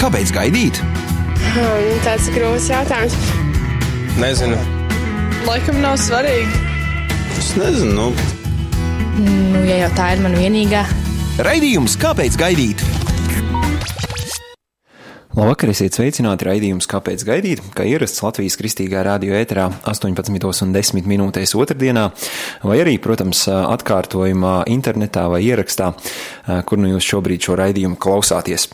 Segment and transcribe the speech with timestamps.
[0.00, 0.80] Kāpēc gaidīt?
[1.54, 3.14] Hmm, tāds ir grūts jautājums.
[4.18, 4.58] Nezinu.
[5.46, 6.58] Laikam nav svarīgi.
[7.38, 7.94] Es nezinu.
[7.94, 8.08] Nu.
[9.22, 10.82] Nu, ja jau tā ir mana vienīgā.
[11.46, 12.82] Raidījums Kāpēc gaidīt?
[15.34, 17.62] Labvakar, esiet sveicināti raidījums Kāpēc gaidīt?
[17.74, 22.04] Kā ierasts Latvijas kristīgā radio ēterā 18,10 minūtēs otrdienā,
[22.62, 25.90] vai arī, protams, atkārtojumā internetā vai ierakstā,
[26.70, 28.68] kur nu jūs šobrīd šo raidījumu klausāties.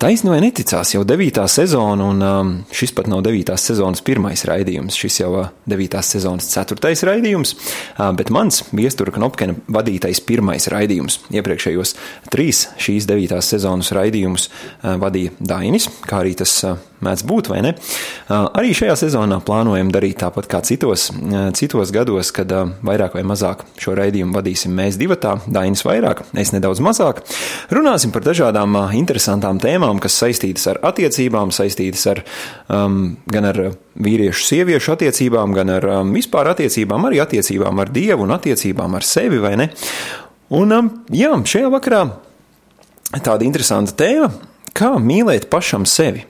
[0.00, 5.18] Taisni vai neticās, jau devītā sezona, un šis pat nav devītās sezonas pirmais raidījums, šis
[5.20, 5.32] jau
[5.68, 7.52] devītās sezonas ceturtais raidījums,
[8.16, 11.18] bet mans viestura Knopkena vadītais pirmais raidījums.
[11.34, 11.94] Iepriekšējos
[12.32, 14.48] trīs šīs devītās sezonas raidījumus
[14.82, 16.56] vadīja Dainis, kā arī tas
[17.04, 17.72] mēdz būt, vai ne?
[18.30, 21.08] Arī šajā sezonā plānojam darīt tāpat kā citos,
[21.58, 22.52] citos gados, kad
[22.86, 27.22] vairāk vai mazāk šo raidījumu vadīsim mēs divatā, Dainis vairāk, es nedaudz mazāk.
[27.74, 32.22] Runāsim par dažādām interesantām tēmām, kas saistītas ar attiecībām, saistītas ar
[32.72, 33.62] um, gan ar
[33.96, 39.06] vīriešu, sieviešu attiecībām, gan ar um, vispār attiecībām, arī attiecībām ar Dievu un attiecībām ar
[39.06, 39.70] sevi, vai ne?
[40.56, 42.04] Un, um, jā, šajā vakarā
[43.16, 44.30] tāda interesanta tēma,
[44.76, 46.26] kā mīlēt pašam sevi.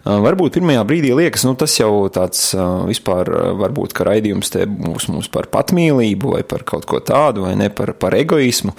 [0.00, 2.54] Varbūt pirmajā brīdī liekas, nu, tas jau tāds
[2.88, 3.28] vispār,
[3.60, 7.68] varbūt, ka raidījums te būs mums par patmīlību vai par kaut ko tādu, vai ne
[7.68, 8.72] par, par egoismu.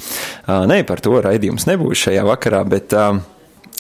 [0.48, 2.98] Nē, par to raidījums nebūs šajā vakarā, bet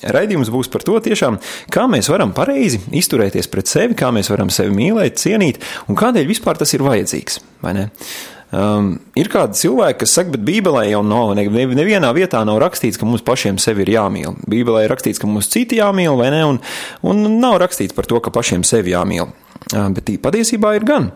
[0.01, 1.37] Raidījums būs par to, tiešām,
[1.69, 6.25] kā mēs varam pareizi izturēties pret sevi, kā mēs varam sevi mīlēt, cienīt un kādēļ
[6.31, 7.37] vispār tas ir vajadzīgs.
[8.51, 12.99] Um, ir kādi cilvēki, kas saka, bet Bībelē jau nav, ne, nevienā vietā nav rakstīts,
[12.99, 14.35] ka mums pašiem sevi ir jāmīl.
[14.51, 16.41] Bībelē ir rakstīts, ka mums citi jāmīl, vai ne?
[16.49, 16.59] Un,
[17.07, 19.31] un nav rakstīts par to, ka pašiem sevi jāmīl.
[19.71, 21.13] Um, bet patiesībā ir gan.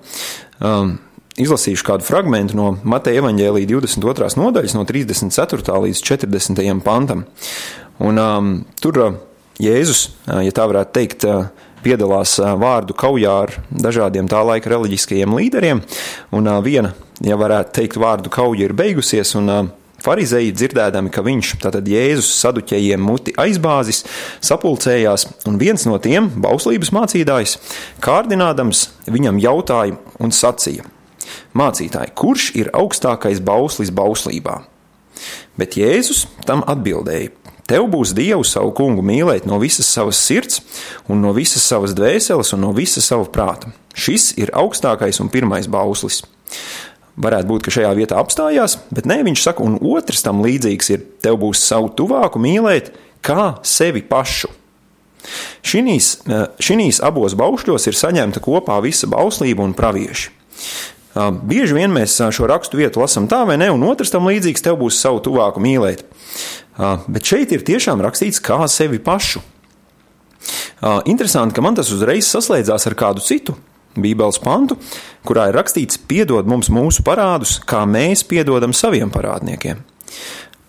[0.64, 0.95] Um,
[1.36, 4.30] Izlasīšu kādu fragment no Mateja evaņģēlīja 22.
[4.39, 5.66] nodaļas, no 34.
[5.83, 6.64] līdz 40.
[6.86, 7.25] pantam.
[7.99, 9.17] Un, um, tur uh,
[9.59, 11.49] Jēzus, uh, ja tā varētu teikt, uh,
[11.83, 15.83] piedalās vārdu kaujā ar dažādiem tā laika reliģiskajiem līderiem,
[16.33, 19.71] un viena, ja varētu teikt, vārdu kauja ir beigusies, un
[20.05, 24.03] Pharizēji dzirdēdami, ka viņš, tātad Jēzus, saduķējiem muti aizbāzis,
[24.43, 27.55] sapulcējās, un viens no tiem, bauslības mācītājs,
[28.05, 30.86] kārdinādams, viņam jautāja un sacīja:
[31.58, 34.59] Mācītāji, kurš ir augstākais bauslis bauslībā?
[35.58, 37.32] Bet Jēzus tam atbildēja:
[37.65, 40.59] Tev būs Dievu savu kungu mīlēt no visas savas sirds,
[41.09, 43.71] un no visas savas dvēseles un no visa sava prāta.
[43.97, 46.21] Šis ir augstākais un pirmais bauslis.
[47.15, 51.03] Varētu būt, ka šajā vietā apstājās, bet nē, viņš saka, un otrs tam līdzīgs ir:
[51.23, 52.92] Tev būs savu tuvāku mīlēt
[53.23, 54.52] kā sevi pašu.
[55.65, 56.09] Šinīs,
[56.61, 60.33] šinīs abos baušļos ir saņemta kopā visa bauslība un pravieši.
[61.15, 64.82] Bieži vien mēs šo rakstu vietu lasām tā vai ne, un otrs tam līdzīgs: Tev
[64.83, 66.03] būs savu tuvāku mīlēt.
[67.08, 69.39] Bet šeit ir tiešām rakstīts kā sevi pašu.
[71.08, 73.55] Interesanti, ka man tas uzreiz saslēdzās ar kādu citu
[74.02, 74.78] Bībeles pantu,
[75.28, 79.83] kurā ir rakstīts: Piedod mums mūsu parādus, kā mēs piedodam saviem parādniekiem.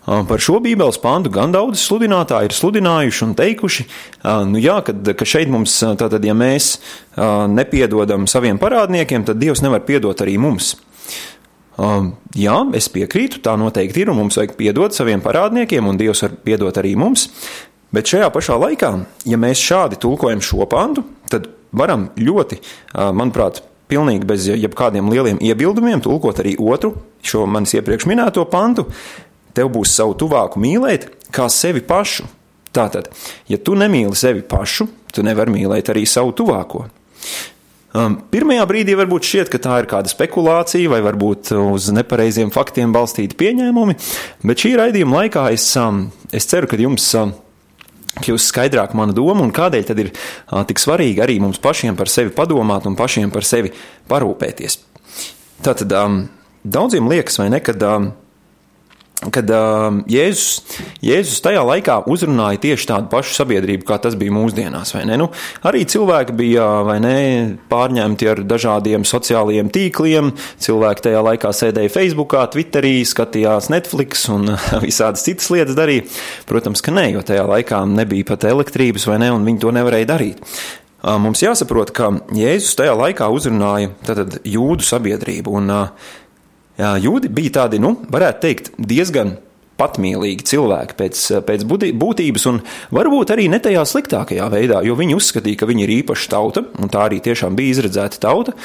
[0.07, 3.85] Par šo Bībeles pantu gan daudz sludinātāji ir sludinājuši un teikuši,
[4.47, 6.77] nu jā, kad, ka šeit mums, tātad, ja mēs
[7.51, 10.77] nepiedodam saviem parādniekiem, tad Dievs nevar piedot arī mums.
[11.77, 16.23] Um, jā, es piekrītu, tā noteikti ir, un mums vajag piedot saviem parādniekiem, un Dievs
[16.23, 17.27] var piedot arī mums.
[17.93, 18.89] Bet šajā pašā laikā,
[19.29, 22.59] ja mēs šādi tulkojam šo pantu, tad varam ļoti,
[22.93, 23.61] manuprāt,
[23.91, 26.93] pilnīgi bez jebkādiem lieliem iebildumiem tulkot arī otru,
[27.23, 28.87] šo manis iepriekš minēto pantu.
[29.57, 32.27] Tev būs savu tuvāku mīlēt, kā sevi pašu.
[32.75, 33.07] Tātad,
[33.49, 36.83] ja tu nemīli sevi pašu, tu nevari mīlēt arī savu tuvāko.
[37.97, 42.91] Um, pirmajā brīdī varbūt šķiet, ka tā ir kāda spekulācija vai varbūt uz nepareiziem faktiem
[42.93, 43.95] balstīti pieņēmumi,
[44.45, 46.03] bet šī raidījuma laikā es, um,
[46.35, 47.31] es ceru, ka jums um,
[48.23, 52.11] kļūs skaidrāk mana doma un kādēļ tad ir uh, tik svarīgi arī mums pašiem par
[52.11, 53.73] sevi padomāt un pašiem par sevi
[54.09, 54.79] parūpēties.
[55.65, 56.21] Tātad um,
[56.63, 58.11] daudziem liekas, vai ne, kad um,
[59.17, 64.93] kad uh, Jēzus, Jēzus tajā laikā uzrunāja tieši tādu pašu sabiedrību, kā tas bija mūsdienās.
[65.09, 65.31] Nu,
[65.65, 66.67] arī cilvēki bija
[67.01, 67.17] ne,
[67.71, 70.31] pārņemti ar dažādiem sociālajiem tīkliem.
[70.61, 74.53] Cilvēki tajā laikā sēdēja Facebook, Twitterī, skatījās Netflix un
[74.85, 76.05] visādas citas lietas darīja.
[76.49, 80.45] Protams, ka nē, jo tajā laikā nebija pat elektrības, ne, un viņi to nevarēja darīt.
[81.07, 85.53] Mums jāsaprot, ka Jēzus tajā laikā uzrunāja tātad, jūdu sabiedrību.
[85.59, 86.15] Un, uh,
[86.77, 89.37] jūdi bija tādi, nu, varētu teikt, diezgan
[89.77, 92.59] patmīlīgi cilvēki pēc, pēc būtības, un
[92.95, 96.93] varbūt arī ne tajā sliktākajā veidā, jo viņi uzskatīja, ka viņi ir īpaša tauta, un
[96.93, 98.55] tā arī tiešām bija izredzēta tauta.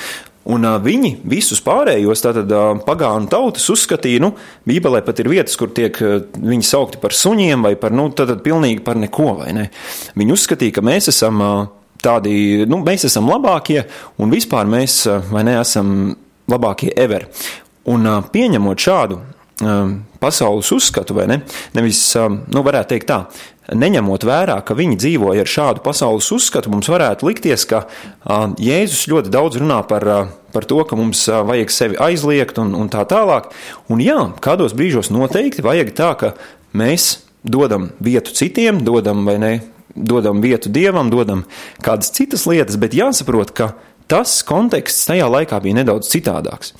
[0.42, 2.50] Un viņi visus pārējos, tātad
[2.82, 4.32] pagānu tautas, uzskatīja, nu,
[4.66, 5.94] Bībelē pat ir vietas, kur tiek
[6.34, 9.68] viņi saukti par suņiem vai par, nu, tātad pilnīgi par neko, vai ne?
[10.18, 11.38] Viņi uzskatīja, ka mēs esam
[12.02, 12.34] tādi,
[12.66, 13.84] nu, mēs esam labākie
[14.18, 16.16] un vispār mēs, vai ne, esam
[16.50, 17.28] labākie ever.
[17.90, 19.20] Un pieņemot šādu
[20.22, 21.40] pasaules uzskatu, vai ne,
[21.76, 23.18] nevis, nu, varētu teikt tā,
[23.78, 27.84] neņemot vērā, ka viņi dzīvoja ar šādu pasaules uzskatu, mums varētu likties, ka
[28.62, 30.06] Jēzus ļoti daudz runā par,
[30.54, 33.52] par to, ka mums vajag sevi aizliegt un, un tā tālāk.
[33.92, 36.34] Un jā, kādos brīžos noteikti vajag tā, ka
[36.74, 37.12] mēs
[37.42, 39.54] dodam vietu citiem, dodam vai ne,
[39.94, 41.46] dodam vietu dievam, dodam
[41.84, 43.72] kādas citas lietas, bet jāsaprot, ka
[44.10, 46.74] tas konteksts tajā laikā bija nedaudz citādāks.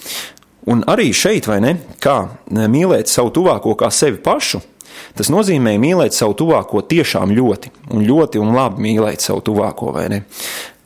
[0.70, 1.73] Un arī šeit, vai ne,
[2.03, 2.20] kā
[2.50, 4.61] mīlēt savu tuvāko kā sevi pašu,
[5.17, 10.06] Tas nozīmē mīlēt savu tuvāko tiešām ļoti, un ļoti un labi mīlēt savu tuvāko, vai
[10.12, 10.23] ne?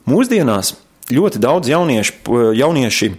[0.07, 0.73] Mūsdienās
[1.13, 2.15] ļoti daudz jaunieši,
[2.59, 3.11] jaunieši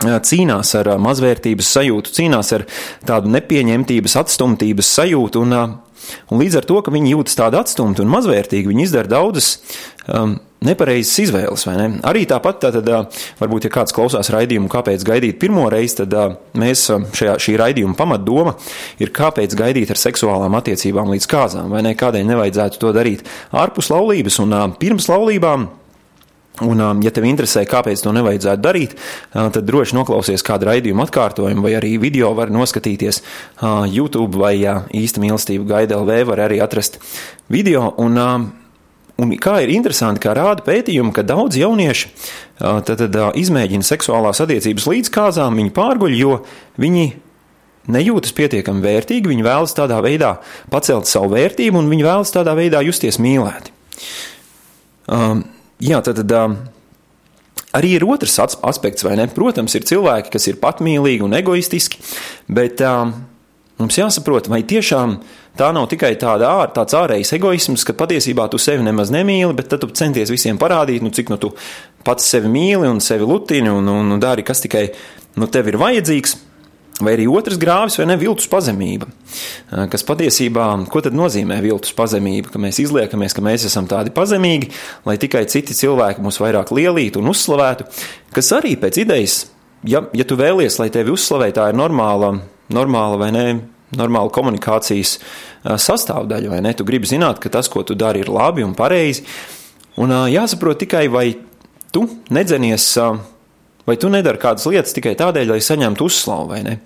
[0.00, 2.66] cīnās ar mazvērtības sajūtu, cīnās ar
[3.06, 5.58] tādu nepieņemtības, atstumtības sajūtu, un,
[6.30, 9.58] un līdz ar to, ka viņi jūtas tādi atstumti un mazvērtīgi, viņi izdara daudzas
[10.08, 11.66] um, nepareizas izvēles.
[11.76, 11.88] Ne?
[12.08, 12.88] Arī tāpat, tātad,
[13.40, 18.56] varbūt, ja kāds klausās raidījumu, kāpēc gaidīt pirmo reizi, tad mēs šajā, šī raidījuma pamatdoma
[19.02, 21.94] ir, kāpēc gaidīt ar seksuālām attiecībām līdz kāzām, vai ne?
[21.98, 25.70] Kādēļ nevajadzētu to darīt ārpus laulības un pirms laulībām.
[26.60, 28.96] Un, ja tev interesē, kāpēc to nevajadzētu darīt,
[29.32, 33.22] tad droši noklausies kādu raidījumu atkārtojumu, vai arī video var noskatīties
[33.88, 37.00] YouTube vai īsta mīlestība gaida LV, var arī atrast
[37.48, 37.94] video.
[37.96, 38.20] Un,
[39.20, 42.08] Un kā ir interesanti, kā rāda pētījumi, ka daudz jaunieši
[42.58, 46.38] tad, tad, izmēģina seksuālās attiecības līdz kāzām, viņi pārguļ, jo
[46.80, 47.04] viņi
[47.92, 50.36] nejūtas pietiekami vērtīgi, viņi vēlas tādā veidā
[50.72, 53.74] pacelt savu vērtību un viņi vēlas tādā veidā justies mīlēti.
[55.12, 55.44] Um,
[55.82, 56.56] jā, tad, tad um,
[57.78, 59.28] arī ir otrs aspekts, vai ne?
[59.32, 62.02] Protams, ir cilvēki, kas ir patmīlīgi un egoistiski,
[62.48, 63.14] bet um,
[63.82, 65.18] mums jāsaprot, vai tiešām
[65.52, 69.68] Tā nav tikai tāda ār, tāds ārējs egoisms, ka patiesībā tu sevi nemaz nemīli, bet
[69.68, 71.50] tad tu centies visiem parādīt, nu, cik nu tu
[72.06, 74.86] pats sevi mīli un sevi lutini un, un, un dari, kas tikai
[75.36, 76.38] nu, tev ir vajadzīgs.
[77.00, 79.08] Vai arī otrs grāvis, vai ne viltus pazemība.
[79.90, 82.52] Kas patiesībā, ko tad nozīmē viltus pazemība?
[82.52, 84.68] Ka mēs izliekamies, ka mēs esam tādi pazemīgi,
[85.08, 87.88] lai tikai citi cilvēki mūs vairāk lielītu un uzslavētu,
[88.36, 89.38] kas arī pēc idejas,
[89.88, 92.34] ja, ja tu vēlies, lai tevi uzslavē, tā ir normāla,
[92.72, 93.46] normāla vai ne,
[93.96, 95.16] normāla komunikācijas
[95.64, 96.76] sastāvdaļa, vai ne?
[96.76, 99.24] Tu gribi zināt, ka tas, ko tu dari, ir labi un pareizi.
[100.00, 101.26] Un jāsaprot tikai, vai
[101.92, 102.92] tu nedzenies,
[103.88, 106.76] vai tu nedari kādas lietas tikai tādēļ, lai saņemtu uzslavu, vai ne?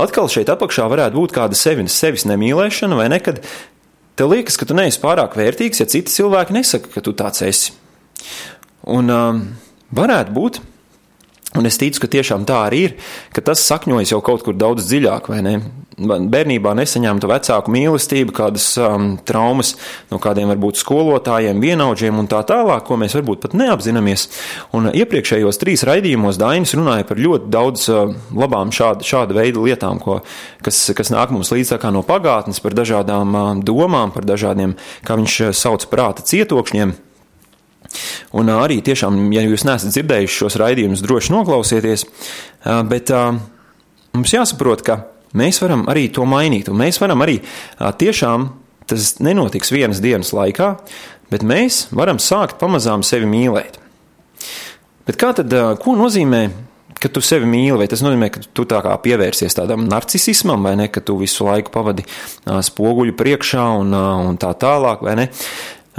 [0.00, 3.20] Atkal šeit apakšā varētu būt kāda sevis, sevis nemīlēšana, vai ne?
[3.22, 3.42] Kad
[4.18, 7.76] tev liekas, ka tu neesi pārāk vērtīgs, ja citi cilvēki nesaka, ka tu tāds esi.
[8.90, 9.44] Un um,
[9.96, 10.60] varētu būt,
[11.58, 12.92] Un es ticu, ka tiešām tā arī ir,
[13.34, 15.54] ka tas sakņojas jau kaut kur daudz dziļāk, vai ne?
[16.00, 19.74] Bērnībā nesaņemta vecāku mīlestība, kādas um, traumas
[20.12, 24.28] no kādiem varbūt skolotājiem, vienaudžiem un tā tālāk, ko mēs varbūt pat neapzināmies.
[24.78, 29.98] Un iepriekšējos trīs raidījumos Dainis runāja par ļoti daudz uh, labām šāda, šāda veida lietām,
[30.00, 30.22] ko,
[30.62, 35.40] kas, kas nāk mums līdz no pagātnes, par dažādām uh, domām, par dažādiem, kā viņš
[35.50, 37.09] uh, sauc, prāta cietokšņiem.
[38.38, 42.06] Un arī tiešām, ja jūs neesat dzirdējuši šos raidījumus, droši noklausieties,
[42.90, 43.10] bet
[44.14, 45.00] mums jāsaprot, ka
[45.38, 47.40] mēs varam arī to mainīt, un mēs varam arī
[47.78, 48.48] tiešām,
[48.90, 50.72] tas nenotiks vienas dienas laikā,
[51.30, 53.78] bet mēs varam sākt pamazām sevi mīlēt.
[55.06, 56.44] Bet kā tad, ko nozīmē
[57.00, 60.74] ka tu sevi mīli, vai tas nozīmē, ka tu tā kā pievērsies tādam narcisismam, vai
[60.76, 62.04] ne, ka tu visu laiku pavadi
[62.44, 63.94] spoguļu priekšā un,
[64.30, 65.28] un tā tālāk, vai ne.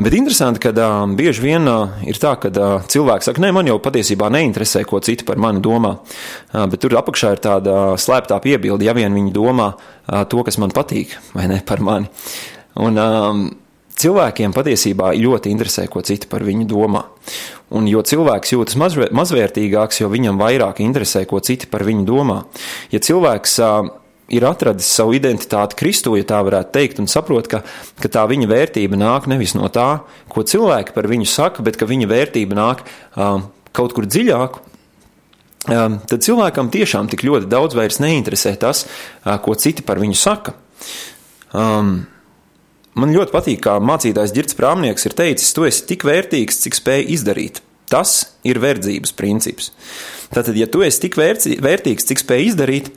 [0.02, 3.68] Bet interesanti, ka uh, bieži vien uh, ir tā, ka uh, cilvēks saka, nē, man
[3.70, 5.92] jau patiesībā neinteresē, ko citi par mani domā.
[6.50, 10.42] Uh, bet tur apakšā ir tāda uh, slēptā piebilde, ja vien viņi domā uh, to,
[10.48, 12.10] kas man patīk, vai ne par mani.
[12.82, 13.46] Un, um,
[14.02, 17.06] cilvēkiem patiesībā ļoti interesē, ko citi par viņu domā.
[17.78, 18.82] Un jo cilvēks jūtas
[19.14, 22.42] mazvērtīgāks, jo viņam vairāk interesē, ko citi par viņu domā.
[22.90, 23.92] Ja cilvēks uh,
[24.32, 27.62] ir atradis savu identitāti Kristu, ja tā varētu teikt, un saprot, ka,
[28.02, 31.90] ka tā viņa vērtība nāk nevis no tā, ko cilvēki par viņu saka, bet ka
[31.90, 32.86] viņa vērtība nāk
[33.16, 34.62] um, kaut kur dziļāk.
[35.70, 40.18] Um, tad cilvēkam tiešām tik ļoti daudz vairs neinteresē tas, uh, ko citi par viņu
[40.18, 40.56] saka.
[41.54, 42.00] Um,
[42.98, 47.06] man ļoti patīk, kā mācītājs Girts Prāmnieks ir teicis, tu esi tik vērtīgs, cik spēj
[47.18, 47.62] izdarīt.
[47.92, 49.74] Tas ir verdzības princips.
[50.32, 52.88] Tātad, ja tu esi tik vērtīgs, cik spēj izdarīt,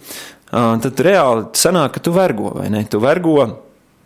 [0.54, 2.84] tad reāli sanāk, ka tu vergo vai ne?
[2.90, 3.38] Tu vergo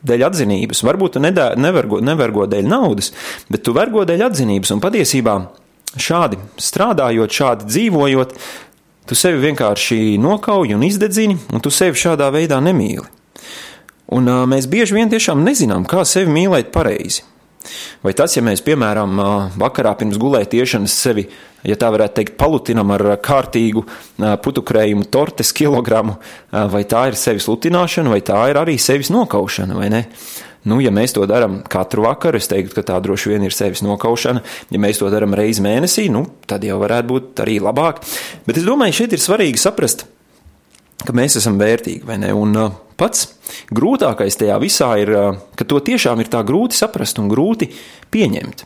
[0.08, 0.82] dēļ atzinības.
[0.86, 3.12] Varbūt tu nedā, nevergo, nevergo dēļ naudas,
[3.50, 4.72] bet tu vergo dēļ atzinības.
[4.74, 5.36] Un patiesībā
[5.98, 8.34] šādi strādājot, šādi dzīvojot,
[9.08, 13.06] tu sevi vienkārši nokauji un izdedzini, un tu sevi šādā veidā nemīli.
[14.14, 17.26] Un uh, mēs bieži vien tiešām nezinām, kā sevi mīlēt pareizi.
[18.04, 19.20] Vai tas, ja mēs, piemēram,
[19.58, 21.26] vakarā pirms gulētiešanas sevi,
[21.66, 23.84] ja tā varētu teikt, palutinam ar kārtīgu
[24.44, 26.18] putukrējumu tortes kilogramu,
[26.52, 30.04] vai tā ir sevis lutināšana, vai tā ir arī sevis nokaušana, vai ne?
[30.68, 33.80] Nu, ja mēs to darām katru vakaru, es teiktu, ka tā droši vien ir sevis
[33.86, 34.42] nokaušana.
[34.74, 38.02] Ja mēs to darām reizi mēnesī, nu, tad jau varētu būt arī labāk.
[38.44, 40.17] Bet es domāju, šeit ir svarīgi saprast, ka
[41.14, 42.32] mēs esam vērtīgi, vai ne?
[42.34, 43.28] Un uh, pats
[43.74, 47.70] grūtākais tajā visā ir, uh, ka to tiešām ir tā grūti saprast un grūti
[48.12, 48.64] pieņemt.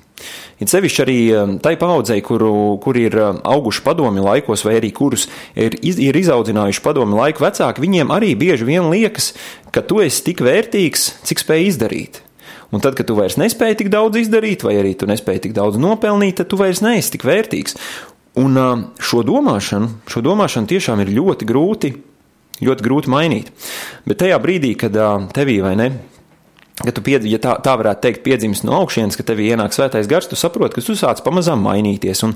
[0.62, 4.92] Ir sevišķi arī um, tai paudzei, kuru, kur ir um, auguši padomi laikos, vai arī
[4.94, 5.26] kurus
[5.58, 9.32] ir, ir izaudzinājuši padomi laiku vecāki, viņiem arī bieži vien liekas,
[9.74, 12.22] ka tu esi tik vērtīgs, cik spēj izdarīt.
[12.72, 15.76] Un tad, kad tu vairs nespēji tik daudz izdarīt, vai arī tu nespēji tik daudz
[15.82, 17.76] nopelnīt, tad tu vairs neesi tik vērtīgs.
[18.40, 21.90] Un um, šo domāšanu, šo domāšanu tiešām ir ļoti grūti,
[22.60, 23.52] ļoti grūti mainīt.
[24.04, 24.98] Bet tajā brīdī, kad
[25.32, 25.92] tevī vai ne,
[26.82, 30.08] Kad tu, piedz, ja tā, tā varētu teikt, piedzimst no augšas, ka tev ienāk svētais
[30.10, 32.24] gars, tu saproti, ka tu sāc pamazām mainīties.
[32.26, 32.32] Un,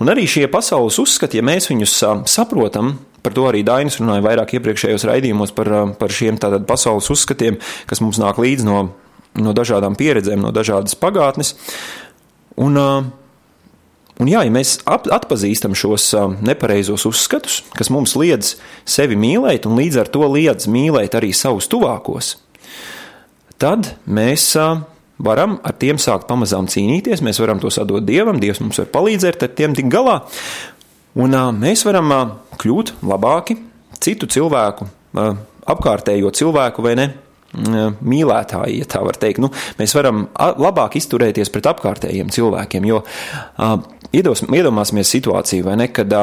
[0.00, 1.96] un arī šie pasaules uzskati, ja mēs viņus
[2.30, 7.58] saprotam, par to arī Dainis runāja vairāk iepriekšējos raidījumos par, par šiem tātad pasaules uzskatiem,
[7.90, 8.84] kas mums nāk līdzi no,
[9.42, 11.56] no dažādām pieredzēm, no dažādas pagātnes.
[12.62, 13.10] Un, uh,
[14.20, 16.10] Un jā, ja mēs atpazīstam šos
[16.44, 21.70] nepareizos uzskatus, kas mums liedz sevi mīlēt, un līdz ar to liedz mīlēt arī savus
[21.72, 22.34] tuvākos,
[23.60, 24.52] tad mēs
[25.20, 29.46] varam ar tiem sākt pamazām cīnīties, mēs varam tos atdot Dievam, Dievs mums var palīdzēt
[29.46, 30.20] ar tiem tik galā,
[31.16, 32.12] un mēs varam
[32.60, 33.56] kļūt labāki
[34.04, 34.88] citu cilvēku,
[35.70, 37.08] apkārtējo cilvēku vai ne,
[37.54, 39.42] mīlētāji, ja tā var teikt.
[39.42, 43.02] Nu, mēs varam labāk izturēties pret apkārtējiem cilvēkiem, jo
[44.14, 46.14] iedos, iedomāsimies situāciju, vai ne, kad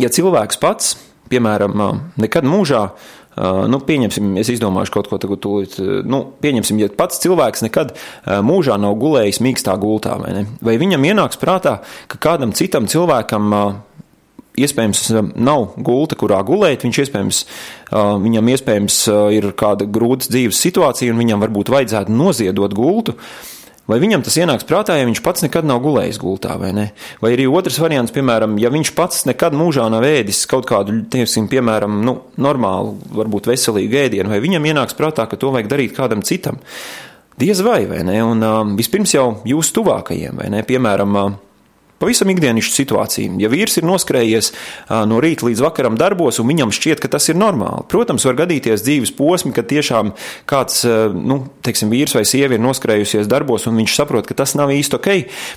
[0.00, 0.96] ja cilvēks pats,
[1.30, 1.78] piemēram,
[2.18, 2.88] nekad mūžā
[3.40, 5.76] Uh, nu, pieņemsim, es izdomāšu kaut ko tādu tūlīt.
[5.78, 10.42] Uh, nu, pieņemsim, ja pats cilvēks nekad uh, mūžā nav gulējis mīkstā gultā, vai, ne?
[10.66, 11.76] vai viņam ienāks prātā,
[12.10, 13.54] ka kādam citam cilvēkam
[14.58, 15.04] iespējams
[15.36, 16.86] nav gulta, kurā gulēt.
[16.86, 17.44] Viņš iespējams,
[18.24, 18.98] viņam iespējams
[19.36, 23.16] ir kāda grūta dzīves situācija, un viņam varbūt vajadzētu noziedot gultu.
[23.90, 26.84] Vai viņam tas ienāks prātā, ja viņš pats nekad nav gulējis gultā, vai ne?
[27.18, 31.48] Vai arī otrs variants, piemēram, ja viņš pats nekad mūžā nav ēdis kaut kādu, teiksim,
[31.50, 36.22] piemēram, nu, normālu, varbūt veselīgu ēdienu, vai viņam ienāks prātā, ka to vajag darīt kādam
[36.22, 36.60] citam?
[37.40, 38.20] Diez vai, vai ne?
[38.22, 40.62] Un um, vispirms jau jūs tuvākajiem, vai ne?
[40.70, 41.38] Piemēram, uh,
[42.00, 43.34] Pavisam ikdienišķa situācija.
[43.42, 44.46] Ja vīrs ir noskrējies
[45.10, 48.84] no rīta līdz vakaram darbos, un viņam šķiet, ka tas ir normāli, protams, var gadīties
[48.86, 50.14] dzīves posmi, kad tiešām
[50.48, 50.80] kāds,
[51.12, 54.96] nu, teiksim, vīrs vai sieva ir noskrējusies darbos, un viņš saprot, ka tas nav īsti
[54.96, 55.10] ok.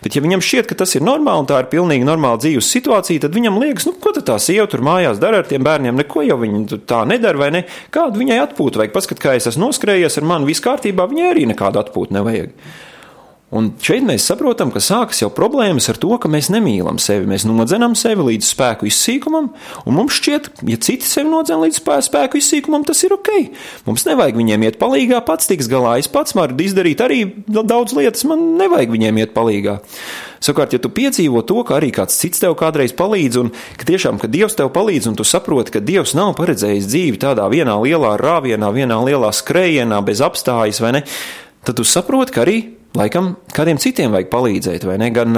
[0.03, 3.23] Bet, ja viņam šķiet, ka tas ir normāli un tā ir pilnīgi normāla dzīves situācija,
[3.23, 6.41] tad viņam liekas, nu, ko tā sieva tur mājās dara ar tiem bērniem, neko jau
[6.43, 7.67] viņa tā nedara, vai ne?
[7.93, 8.91] Kādu viņai atpūtu vajag?
[8.95, 12.51] Paskat, kā es esmu noskrējies ar mani, viss kārtībā, viņai arī nekādu atpūtu nevajag.
[13.53, 17.27] Un šeit mēs saprotam, ka sākas jau problēmas ar to, ka mēs nemīlam sevi.
[17.29, 19.51] Mēs nodzenam sevi līdz spēku izsīkumam,
[19.85, 23.29] un mums šķiet, ja citi sevi nodzen līdz spēku izsīkumam, tas ir ok.
[23.85, 25.99] Mums nevajag viņiem iet palīgā, pats tiks galā.
[26.01, 29.77] Es pats varu izdarīt arī daudz lietas, man nevajag viņiem iet palīgā.
[30.43, 34.17] Savukārt, ja tu piedzīvo to, ka arī kāds cits tev kādreiz palīdz, un ka tiešām,
[34.19, 38.17] ka Dievs tev palīdz, un tu saproti, ka Dievs nav paredzējis dzīvi tādā vienā lielā
[38.19, 41.03] rāvienā, vienā lielā skrējienā, bez apstājas, vai ne,
[41.63, 42.57] tad tu saproti, ka arī
[42.97, 45.09] laikam kādiem citiem vajag palīdzēt, vai ne?
[45.13, 45.37] Gan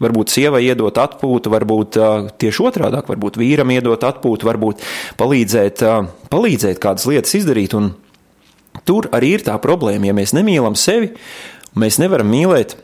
[0.00, 1.98] varbūt sievai iedot atpūtu, varbūt
[2.40, 4.84] tieši otrādi, varbūt vīram iedot atpūtu, varbūt
[5.20, 5.84] palīdzēt,
[6.32, 7.76] palīdzēt kādas lietas izdarīt.
[7.76, 7.92] Un
[8.88, 11.12] tur arī ir tā problēma, ja mēs nemīlam sevi,
[11.78, 12.78] mēs nevaram mīlēt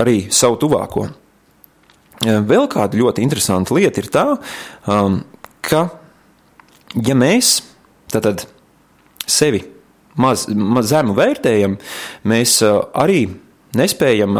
[0.00, 1.08] arī savu tuvāko.
[2.20, 4.26] Vēl kāda ļoti interesanta lieta ir tā,
[5.64, 5.82] ka
[7.00, 7.60] ja mēs
[8.12, 8.44] tad
[9.24, 9.62] sevi
[10.20, 11.78] maz, maz zemu vērtējam,
[12.30, 13.24] mēs arī
[13.78, 14.36] nespējam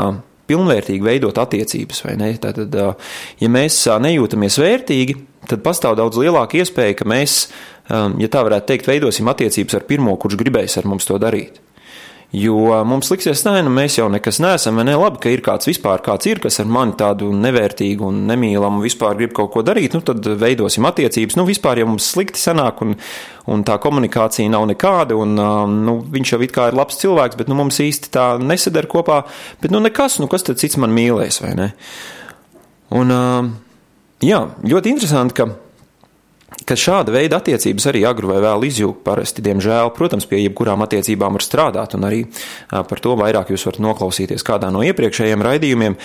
[0.50, 2.04] pilnvērtīgi veidot attiecības.
[2.42, 2.78] Tātad,
[3.40, 5.16] ja mēs nejūtamies vērtīgi,
[5.50, 7.40] tad pastāv daudz lielāka iespēja, ka mēs,
[7.88, 11.62] ja tā varētu teikt, veidosim attiecības ar pirmo, kurš gribēs ar mums to darīt.
[12.30, 14.92] Jo mums liksies, nē, nu mēs jau nekas neesam, vai ne?
[14.94, 19.16] Labi, ka ir kāds vispār, kāds ir, kas ar mani tādu nevērtīgu un nemīlamu vispār
[19.18, 21.34] grib kaut ko darīt, nu tad veidosim attiecības.
[21.40, 22.94] Nu, vispār, ja mums slikti sanāk un,
[23.50, 27.40] un tā komunikācija nav nekāda, un um, nu, viņš jau it kā ir labs cilvēks,
[27.40, 29.24] bet nu, mums īsti tā nesadara kopā,
[29.64, 31.68] bet nu nekas, nu kas tad cits man mīlēs, vai ne?
[32.94, 33.50] Un, um,
[34.22, 35.50] jā, ļoti interesanti, ka
[36.66, 39.92] ka šāda veida attiecības arī agru vai vēl izjūg parasti, diemžēl.
[39.96, 42.24] Protams, pie jebkurām attiecībām var strādāt, un arī
[42.70, 45.96] par to vairāk jūs varat noklausīties kādā no iepriekšējiem raidījumiem.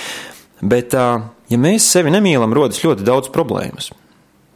[0.66, 3.92] Bet ja mēs sevi nemīlam, rodas ļoti daudz problēmas.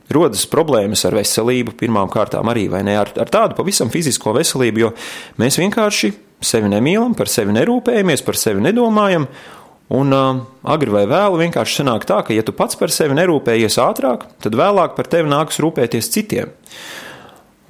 [0.09, 4.81] Rodas problēmas ar veselību, pirmām kārtām arī, vai ne, ar, ar tādu pavisam fizisko veselību,
[4.81, 4.89] jo
[5.37, 6.09] mēs vienkārši
[6.41, 9.27] sevi nemīlam, par sevi nerūpējamies, par sevi nedomājam,
[9.89, 13.79] un uh, agri vai vēlu vienkārši sanāk tā, ka, ja tu pats par sevi nerūpējies
[13.81, 16.53] ātrāk, tad vēlāk par tevi nāks rūpēties citiem.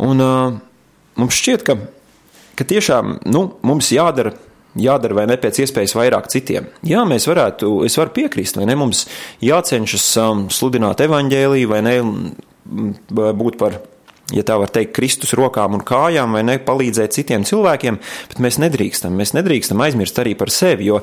[0.03, 0.59] Un uh,
[1.19, 1.77] mums šķiet, ka,
[2.59, 4.35] ka tiešām nu, mums jādara
[4.77, 6.67] jādara vai ne pēc iespējas vairāk citiem.
[6.85, 9.05] Jā, mēs varētu, es varu piekrist, vai ne, mums
[9.43, 11.95] jācenšas um, sludināt evaņģēliju, vai ne,
[13.09, 13.79] būt par,
[14.35, 17.97] ja tā var teikt, Kristus rokām un kājām, vai ne, palīdzēt citiem cilvēkiem,
[18.31, 21.01] bet mēs nedrīkstam, mēs nedrīkstam aizmirst arī par sevi, jo,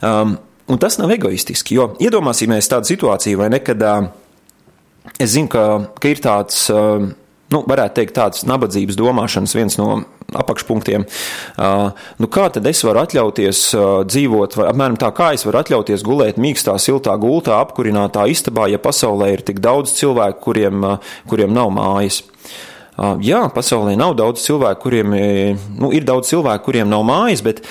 [0.00, 0.38] um,
[0.70, 3.82] un tas nav egoistiski, jo iedomāsimies tādu situāciju, vai ne, kad
[5.18, 5.66] es zinu, ka,
[5.98, 10.02] ka ir tāds, nu, varētu teikt, tāds nabadzības domāšanas viens no
[10.32, 11.04] apakšpunktiem.
[12.22, 13.62] Nu, kā tad es varu atļauties
[14.08, 18.80] dzīvot, vai apmēram tā, kā es varu atļauties gulēt mīkstā, siltā gultā, apkurinātā istabā, ja
[18.82, 20.86] pasaulē ir tik daudz cilvēku, kuriem,
[21.28, 22.22] kuriem nav mājas?
[23.24, 25.14] Jā, pasaulē nav daudz cilvēku, kuriem
[25.80, 27.62] nu, ir daudz cilvēku, kuriem nav mājas, bet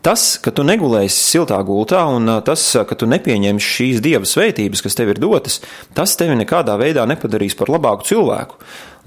[0.00, 4.96] Tas, ka tu negulēsi siltā gultā, un tas, ka tu nepieņemsi šīs dieva svētības, kas
[4.96, 5.58] tev ir dotas,
[5.92, 8.56] tas tevi nekādā veidā nepadarīs par labāku cilvēku.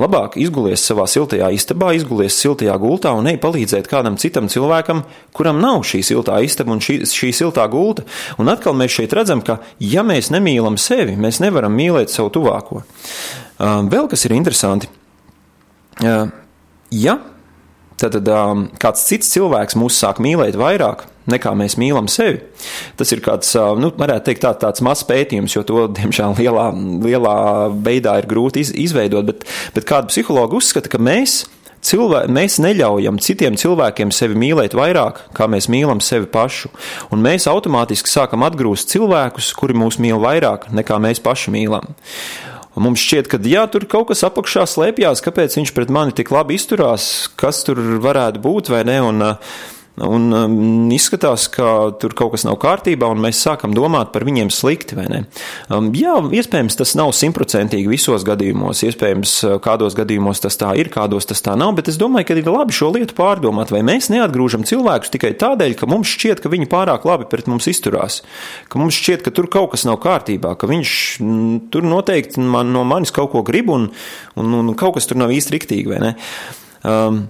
[0.01, 5.62] Labāk izgulies savā siltajā istabā, izgulies siltajā gultā un ej palīdzēt kādam citam cilvēkam, kuram
[5.62, 8.05] nav šī siltā istaba un šī, šī siltā gulta.
[8.41, 12.85] Un atkal mēs šeit redzam, ka ja mēs nemīlam sevi, mēs nevaram mīlēt savu tuvāko.
[13.89, 14.89] Vēl kas ir interesanti.
[16.93, 17.17] Ja
[18.01, 22.41] tad um, kāds cits cilvēks mūs sāk mīlēt vairāk nekā mēs mīlam sevi.
[23.00, 26.69] Tas ir kāds, uh, nu, varētu teikt, tā, tāds mazs pētījums, jo to, diemžēl, lielā,
[27.05, 27.35] lielā
[27.73, 29.45] veidā ir grūti iz, izveidot, bet,
[29.75, 31.43] bet kāda psihologa uzskata, ka mēs.
[31.83, 36.71] Cilvē, mēs neļaujam citiem cilvēkiem sevi mīlēt vairāk, kā mēs mīlam sevi pašu.
[37.12, 41.91] Un mēs automātiski sākam atgrūst cilvēkus, kuri mūs mīl vairāk nekā mēs paši mīlam.
[42.73, 46.31] Un mums šķiet, ka jā, tur kaut kas apakšā slēpjas, kāpēc viņš pret mani tik
[46.33, 48.97] labi izturās, kas tur varētu būt vai ne.
[49.05, 49.21] Un,
[50.01, 50.53] Un um,
[50.89, 54.97] izskatās, ka tur kaut kas nav kārtībā, un mēs sākam domāt par viņiem slikti?
[54.97, 60.89] Um, jā, iespējams, tas nav simtprocentīgi visos gadījumos, iespējams, uh, kādos gadījumos tas tā ir,
[60.93, 64.10] kādos tas tā nav, bet es domāju, ka ir labi šo lietu pārdomāt, vai mēs
[64.10, 68.23] neatgrūžam cilvēkus tikai tādēļ, ka mums šķiet, ka viņi pārāk labi pret mums izturās,
[68.73, 72.41] ka mums šķiet, ka tur kaut kas nav kārtībā, ka viņš m, mm, tur noteikti
[72.41, 73.91] man, no manis kaut ko grib, un,
[74.41, 76.15] un, un kaut kas tur nav īsti riktīgi?
[76.82, 77.27] Um,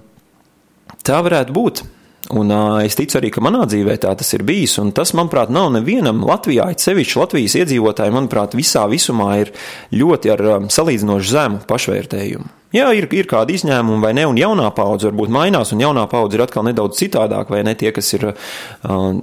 [1.04, 1.84] tā varētu būt.
[2.32, 4.78] Un uh, es ticu arī, ka manā dzīvē tā tas ir bijis.
[4.80, 9.50] Un tas, manuprāt, nav nevienam Latvijā, it sevišķi Latvijas iedzīvotājiem, manuprāt, visā visumā ir
[9.92, 12.48] ļoti ar um, salīdzinoši zemu pašvērtējumu.
[12.74, 16.38] Jā, ir, ir kādi izņēmumi, vai ne, un jaunā paudze varbūt mainās, un jaunā paudze
[16.38, 18.24] ir atkal nedaudz citādāk, vai ne, tie, kas ir,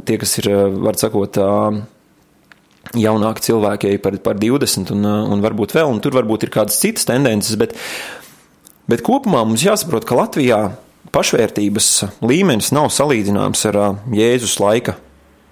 [0.07, 0.47] tie, kas ir
[0.85, 1.41] var sakot,
[2.95, 7.09] jaunāki cilvēki par, par 20 un, un varbūt vēl, un tur varbūt ir kādas citas
[7.09, 7.75] tendences, bet,
[8.91, 10.61] bet kopumā mums jāsaprot, ka Latvijā
[11.15, 11.89] pašvērtības
[12.23, 13.79] līmenis nav salīdzināms ar
[14.15, 14.95] Jēzus laika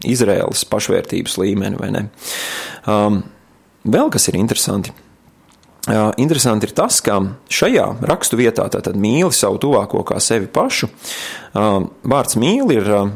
[0.07, 2.03] Izraēlas pašvērtības līmeni, vai ne?
[2.87, 3.21] Um,
[3.83, 4.93] vēl kas ir interesanti.
[5.89, 7.17] Uh, interesanti ir tas, ka
[7.51, 13.11] šajā rakstu vietā, tātad mīli savu tuvāko kā sevi pašu, uh, vārds mīli ir, uh,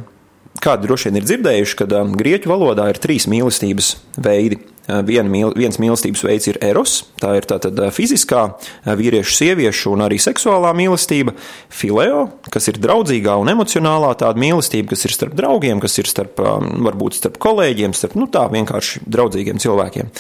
[0.64, 6.26] kādi droši vien ir dzirdējuši, kad grieķu valodā ir trīs mīlestības veidi Viena, viens mīlestības
[6.28, 8.42] veids ir eros, tā ir tātad fiziskā,
[8.84, 11.32] vīriešu, sieviešu un arī seksuālā mīlestība,
[11.72, 16.42] fileo, kas ir draudzīgā un emocionālā tāda mīlestība, kas ir starp draugiem, kas ir starp,
[16.84, 20.12] varbūt starp kolēģiem, starp, nu tā, vienkārši draudzīgiem cilvēkiem.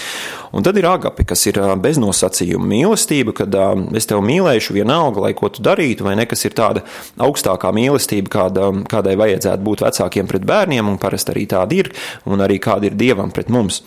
[0.55, 3.59] Un tad ir agapi, kas ir beznosacījuma mīlestība, kad
[3.99, 6.85] es tevi mīlēšu vienalga, lai ko tu darītu, vai ne, kas ir tāda
[7.19, 11.91] augstākā mīlestība, kāda, kādai vajadzētu būt vecākiem pret bērniem, un parasti arī tāda ir,
[12.31, 13.83] un arī kāda ir dievam pret mums.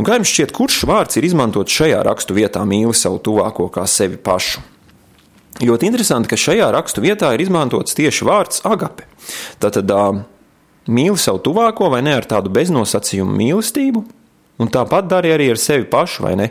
[0.00, 3.82] Un kā jums šķiet, kurš vārds ir izmantots šajā rakstu vietā mīli savu tuvāko kā
[3.84, 4.62] sevi pašu?
[5.60, 9.04] Ļoti interesanti, ka šajā rakstu vietā ir izmantots tieši vārds agape.
[9.60, 9.92] Tātad
[10.88, 14.04] mīli savu tuvāko vai ne ar tādu beznosacījumu mīlestību,
[14.64, 16.48] un tāpat dari arī ar sevi pašu, vai ne?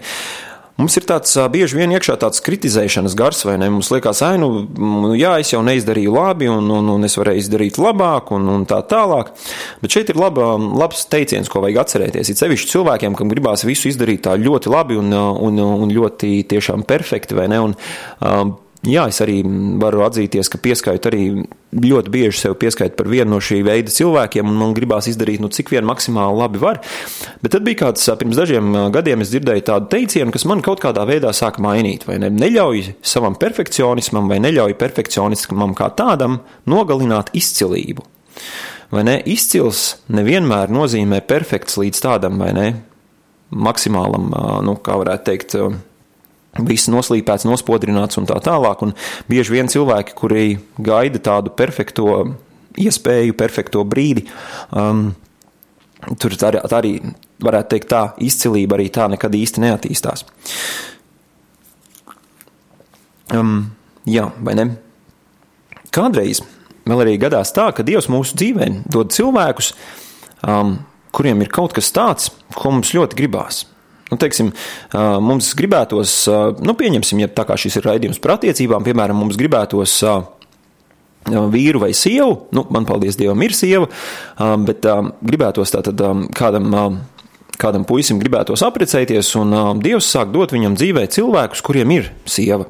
[0.80, 3.68] Mums ir tāds bieži vien iekšā tāds kritizēšanas gars, vai ne?
[3.74, 7.80] Mums liekas, ah, nu, jā, es jau neizdarīju labi, un, un, un es varēju izdarīt
[7.82, 9.34] labāk, un, un tā tālāk.
[9.84, 12.32] Bet šeit ir laba, labs teiciens, ko vajag atcerēties.
[12.32, 16.88] Ir sevišķi cilvēkiem, kam gribās visu izdarīt tā ļoti labi un, un, un ļoti tiešām
[16.88, 17.60] perfekti, vai ne?
[17.68, 17.76] Un,
[18.24, 18.56] um,
[18.88, 19.42] Jā, es arī
[19.82, 21.24] varu atzīties, ka pieskaitu arī
[21.76, 25.50] ļoti bieži sev pieskaitu par vienu no šī veida cilvēkiem, un man gribās izdarīt, nu,
[25.52, 26.80] cik vien maksimāli labi var.
[27.44, 31.04] Bet tad bija kāds, pirms dažiem gadiem es dzirdēju tādu teicienu, kas man kaut kādā
[31.10, 32.32] veidā sāka mainīt, vai ne?
[32.32, 36.40] Neļauj savam perfekcionismam vai neļauj perfekcionismam kā tādam
[36.72, 38.08] nogalināt izcilību.
[38.96, 39.20] Vai ne?
[39.28, 42.70] Izcils nevienmēr nozīmē perfekts līdz tādam, vai ne?
[43.50, 44.30] maksimālam,
[44.66, 45.56] nu, kā varētu teikt,
[46.68, 48.84] viss noslīpēts, nospodrināts un tā tālāk.
[48.86, 48.94] Un
[49.30, 50.46] bieži vien cilvēki, kuri
[50.78, 52.36] gaida tādu perfekto
[52.80, 54.26] iespēju, perfekto brīdi,
[54.76, 55.10] um,
[56.20, 56.94] tur tā, tā arī
[57.44, 60.26] varētu teikt, tā izcilība arī tā nekad īsti neattīstās.
[63.36, 63.72] Um,
[64.10, 64.70] jā, vai ne?
[65.94, 66.42] Kādreiz
[66.90, 69.74] vēl arī gadās tā, ka Dievs mūsu dzīvē dod cilvēkus,
[70.48, 70.80] um,
[71.16, 73.66] kuriem ir kaut kas tāds, ko mums ļoti gribās.
[74.10, 74.50] Nu, teiksim,
[75.22, 76.24] mums gribētos,
[76.66, 80.00] nu, pieņemsim, ja tā kā šis ir raidījums par attiecībām, piemēram, mums gribētos
[81.54, 83.86] vīru vai sievu, nu, man paldies Dievam ir sieva,
[84.66, 84.88] bet
[85.22, 86.02] gribētos tātad
[86.34, 86.74] kādam
[87.60, 92.70] kādam puisim gribētos apprecēties, un uh, Dievs sāk dot viņam dzīvē cilvēkus, kuriem ir sieva.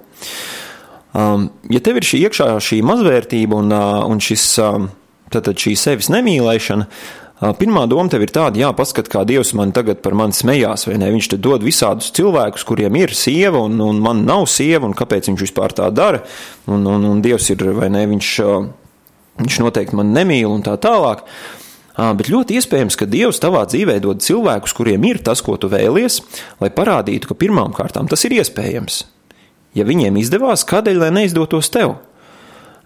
[1.13, 4.89] Um, ja tev ir šī iekšā šī mazvērtība un, uh, un šis, um,
[5.29, 10.01] šī sevis nemīlēšana, uh, pirmā doma tev ir tāda, jā, paskat, kā Dievs man tagad
[10.03, 11.07] par mani smējās, vai ne?
[11.13, 15.29] Viņš te dod visādus cilvēkus, kuriem ir sieva, un, un man nav sieva, un kāpēc
[15.31, 16.19] viņš vispār tā dara,
[16.67, 18.33] un, un, un Dievs ir, vai ne, viņš,
[19.39, 21.23] viņš noteikti man nemīl un tā tālāk.
[21.95, 26.21] Bet ļoti iespējams, ka Dievs tavā dzīvē dod cilvēkus, kuriem ir tas, ko tu vēlies,
[26.59, 29.01] lai parādītu, ka pirmām kārtām tas ir iespējams.
[29.75, 31.97] Ja viņiem izdevās, kādēļ lai neizdotos tev?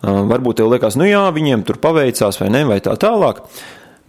[0.04, 3.40] Varbūt tev liekas, nu jā, viņiem tur paveicās vai ne, vai tā tālāk.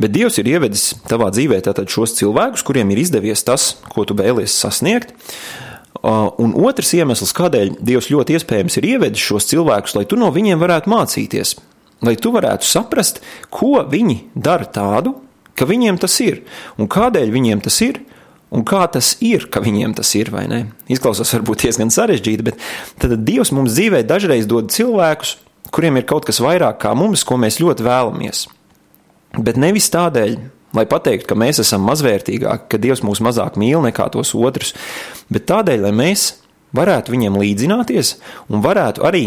[0.02, 4.50] Bet Dievs ir ievedis tavā dzīvē šos cilvēkus, kuriem ir izdevies tas, ko tu vēlies
[4.50, 5.14] sasniegt.
[6.04, 10.58] Un otrs iemesls, kādēļ Dievs ļoti iespējams ir ievedis šos cilvēkus, lai tu no viņiem
[10.60, 11.54] varētu mācīties
[12.04, 13.20] lai tu varētu saprast,
[13.52, 15.16] ko viņi dara tādu,
[15.58, 16.42] ka viņiem tas ir,
[16.80, 18.02] un kādēļ viņiem tas ir,
[18.54, 20.60] un kā tas ir, ka viņiem tas ir, vai ne?
[20.90, 22.60] Izklausās varbūt diezgan sarežģīti, bet
[23.02, 25.38] tad Dievs mums dzīvē dažreiz dod cilvēkus,
[25.74, 28.46] kuriem ir kaut kas vairāk kā mums, ko mēs ļoti vēlamies.
[29.34, 30.36] Bet nevis tādēļ,
[30.74, 34.74] lai pateiktu, ka mēs esam mazvērtīgāki, ka Dievs mūs mazāk mīl nekā tos otrus,
[35.32, 36.28] bet tādēļ, lai mēs
[36.74, 38.16] varētu viņiem līdzināties
[38.50, 39.24] un varētu arī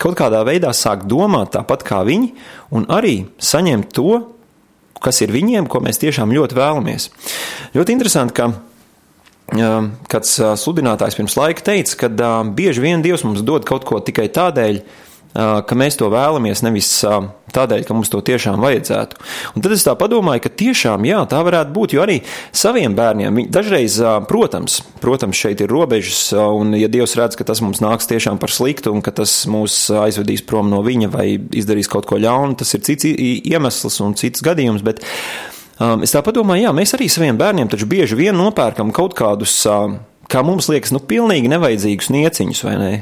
[0.00, 2.32] kaut kādā veidā sākt domāt tāpat kā viņi,
[2.74, 4.22] un arī saņemt to,
[5.00, 7.08] kas ir viņiem, ko mēs tiešām ļoti vēlamies.
[7.76, 8.50] Ļoti interesanti, ka
[10.10, 14.82] kāds sludinātājs pirms laika teica, ka bieži vien Dievs mums dod kaut ko tikai tādēļ,
[15.66, 16.92] ka mēs to vēlamies, nevis
[17.54, 19.20] tādēļ, ka mums to tiešām vajadzētu.
[19.54, 22.20] Un tad es tā domāju, ka tiešām jā, tā varētu būt, jo arī
[22.56, 23.98] saviem bērniem, dažreiz,
[24.30, 28.52] protams, protams, šeit ir robežas, un ja Dievs redz, ka tas mums nāks tiešām par
[28.54, 32.74] sliktu, un ka tas mūs aizvedīs prom no viņa vai izdarīs kaut ko ļaunu, tas
[32.76, 35.02] ir cits iemesls un cits gadījums, bet
[35.78, 39.62] um, es tā domāju, jā, mēs arī saviem bērniem taču bieži vien nopērkam kaut kādus,
[40.30, 42.92] kā mums liekas, nu, pilnīgi nevajadzīgus nieciņus, vai ne?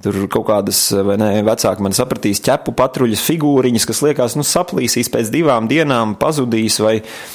[0.00, 5.10] Tur kaut kādas, vai ne, vecāki man sapratīs, ķepu patruļas figūriņas, kas liekas, nu, saplīsīs
[5.12, 6.94] pēc divām dienām, pazudīs, vai,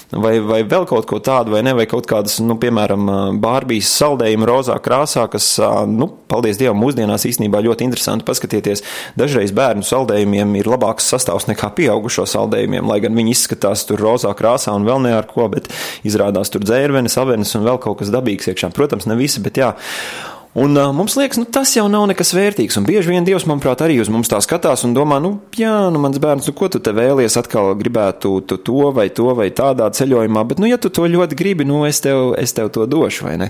[0.09, 4.49] vai, vai vēl kaut ko tādu, vai ne, vai kaut kādas, nu, piemēram, bārbijas saldējuma
[4.49, 5.51] rozā krāsā, kas,
[5.93, 8.81] nu, paldies Dievam, mūsdienās īstenībā ļoti interesanti paskatieties.
[9.19, 14.33] Dažreiz bērnu saldējumiem ir labāks sastāvs nekā pieaugušo saldējumiem, lai gan viņi izskatās tur rozā
[14.33, 15.69] krāsā un vēl ne ar ko, bet
[16.01, 18.73] izrādās tur dzērvenes, avenes un vēl kaut kas dabīgs iekšā.
[18.73, 19.75] Protams, ne visi, bet jā.
[20.55, 22.77] Un uh, mums liekas, nu, tas jau nav nekas vērtīgs.
[22.79, 25.99] Un bieži vien Dievs, manuprāt, arī uz mums tā skatās un domā, nu, jā, nu,
[25.99, 29.89] mans bērns, nu, ko tu te vēlies, atkal gribētu tu to vai to vai tādā
[29.91, 33.25] ceļojumā, bet, nu, ja tu to ļoti gribi, nu, es tev, es tev to došu,
[33.27, 33.49] vai ne?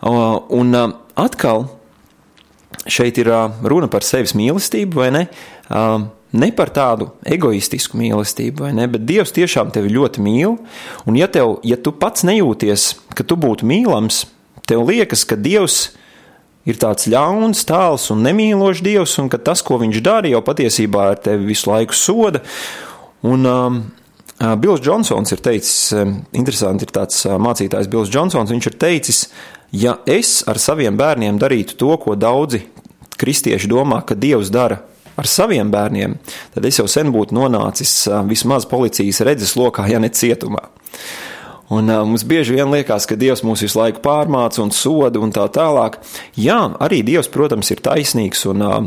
[0.00, 1.66] Uh, un uh, atkal
[2.88, 5.22] šeit ir uh, runa par sevis mīlestību, vai ne?
[5.68, 8.88] Uh, ne par tādu egoistisku mīlestību, vai ne?
[8.88, 10.56] Bet Dievs tiešām tevi ļoti mīl,
[11.04, 14.24] un ja, tev, ja tu pats nejūties, ka tu būtu mīlams,
[14.64, 16.02] tev liekas, ka Dievs ir
[16.74, 21.20] tāds ļauns, tāls un nemīlošs dievs, un ka tas, ko viņš dara, jau patiesībā ar
[21.22, 22.42] tevi visu laiku soda.
[23.22, 23.76] Un, um,
[24.40, 28.78] uh, Bills Džonsons ir teicis, um, interesanti ir tāds uh, mācītājs Bills Džonsons, viņš ir
[28.82, 29.22] teicis,
[29.70, 32.64] ja es ar saviem bērniem darītu to, ko daudzi
[33.16, 34.82] kristieši domā, ka Dievs dara
[35.16, 36.18] ar saviem bērniem,
[36.52, 40.66] tad es jau sen būtu nonācis uh, vismaz policijas redzes lokā, ja ne cietumā.
[41.68, 45.34] Un uh, mums bieži vien liekas, ka Dievs mūs visu laiku pārmāca un soda un
[45.34, 45.98] tā tālāk.
[46.38, 48.78] Jā, arī Dievs, protams, ir taisnīgs un, uh,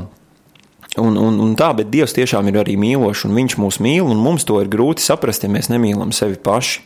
[0.96, 4.24] un, un, un tā, bet Dievs tiešām ir arī mīlošs un Viņš mūs mīl, un
[4.24, 6.86] mums to ir grūti saprast, ja mēs nemīlam sevi paši.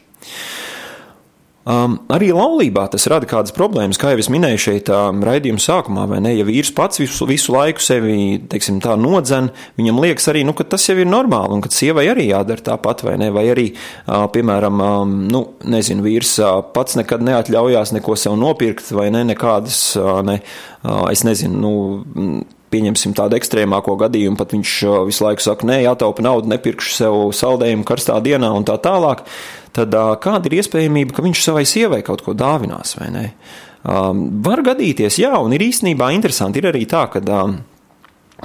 [1.63, 6.03] Um, arī laulībā tas rada kādas problēmas, kā jau es minēju šeit, um, raidījuma sākumā,
[6.11, 6.33] vai ne?
[6.35, 8.15] Ja vīrs pats visu, visu laiku sevi,
[8.51, 9.47] teiksim, tā nodzen,
[9.79, 13.05] viņam liekas arī, nu, ka tas jau ir normāli, un ka sievai arī jādara tāpat,
[13.07, 13.29] vai ne?
[13.31, 18.91] Vai arī, uh, piemēram, um, nu, nezinu, vīrs uh, pats nekad neatļaujās neko sev nopirkt,
[18.91, 19.23] vai ne?
[19.31, 20.41] Nekādas, uh, ne,
[20.83, 22.43] uh, es nezinu, nu
[22.73, 24.75] pieņemsim tādu ekstrēmāko gadījumu, pat viņš
[25.07, 29.23] visu laiku saka, nē, jātaupa naudu, nepirkšu sev saldējumu karstā dienā un tā tālāk,
[29.77, 33.27] tad kāda ir iespējamība, ka viņš savai sievai kaut ko dāvinās vai ne?
[33.83, 37.21] Var gadīties, jā, un ir īstenībā interesanti, ir arī tā, ka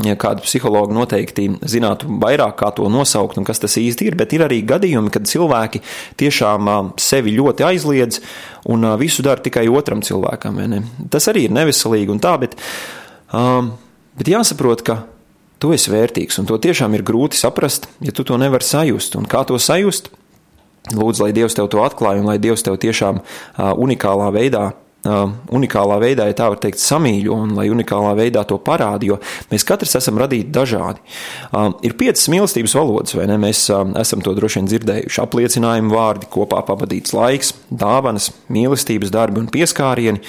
[0.07, 4.35] ja kāda psihologa noteikti zinātu vairāk, kā to nosaukt un kas tas īsti ir, bet
[4.37, 5.83] ir arī gadījumi, kad cilvēki
[6.21, 8.21] tiešām sevi ļoti aizliedz
[8.71, 10.61] un visu dara tikai otram cilvēkam.
[11.11, 12.59] Tas arī ir neveselīgi un tā, bet,
[14.19, 15.03] bet jāsaprot, ka
[15.63, 19.17] tu esi vērtīgs un to tiešām ir grūti saprast, ja tu to nevari sajust.
[19.19, 20.13] Un kā to sajust?
[20.95, 23.21] Lūdzu, lai Dievs tev to atklāj un lai Dievs tev tiešām
[23.59, 24.71] unikālā veidā
[25.07, 29.21] Uh, unikālā veidā, ja tā var teikt, samīļo un lai unikālā veidā to parāda, jo
[29.47, 30.99] mēs katrs esam radīti dažādi.
[31.53, 33.37] Uh, ir piecas mīlestības valodas, vai ne?
[33.39, 35.21] Mēs uh, esam to droši vien dzirdējuši.
[35.23, 40.25] Apliecinājumu vārdi, kopā pavadīts laiks, dāvanas, mīlestības darbi un pieskārieni.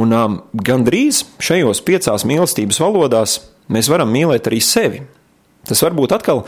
[0.00, 3.38] Un um, gandrīz šajos piecās mīlestības valodās
[3.70, 5.02] mēs varam mīlēt arī sevi.
[5.68, 6.40] Tas varbūt atkal,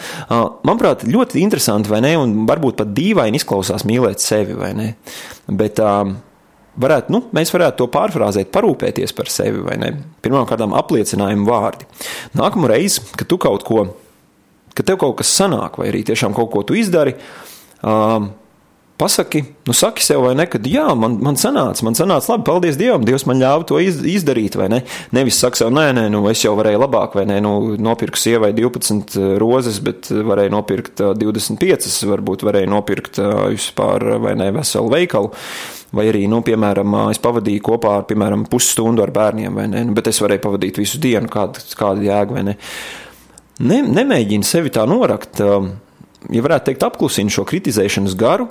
[0.65, 2.15] manuprāt, ļoti interesanti, vai ne?
[2.17, 4.87] Un varbūt pat dīvaini izklausās mīlēt sevi, vai ne?
[5.53, 6.15] Bet um,
[6.81, 9.93] varētu, nu, mēs varētu to pārfrāzēt, parūpēties par sevi, vai ne?
[10.25, 11.89] Pirmkārt, apliecinājumu vārdi.
[12.41, 13.85] Nākamā reize, kad tu kaut ko,
[14.73, 17.19] kad tev kaut kas sanāk, vai arī tiešām kaut ko tu izdari,
[17.85, 18.33] um,
[19.03, 22.79] pasaki, nu, saki sev, vai ne, ka jā, man, man sanāca, man sanāca labi, paldies
[22.79, 24.81] Dievam, Dievs man ļāva to iz, izdarīt, vai ne?
[25.17, 28.53] Nevis saka sev, nē, nē, nu, es jau varēju labāk, vai ne, nu, nopirku sievai
[28.55, 33.21] 12 rozes, bet varēju nopirkt 25, varbūt varēju nopirkt
[33.53, 35.33] vispār, vai ne, veselu veikalu.
[35.93, 39.97] Vai arī, nu, piemēram, es pavadīju kopā ar, piemēram, pusstundu ar bērniem, vai ne, nu,
[39.99, 42.59] bet es varēju pavadīt visu dienu, kāda, kāda jēga, vai ne.
[43.69, 45.43] ne nemēģini sevi tā norakt,
[46.31, 48.49] ja varētu teikt, apklusina šo kritizēšanas garu,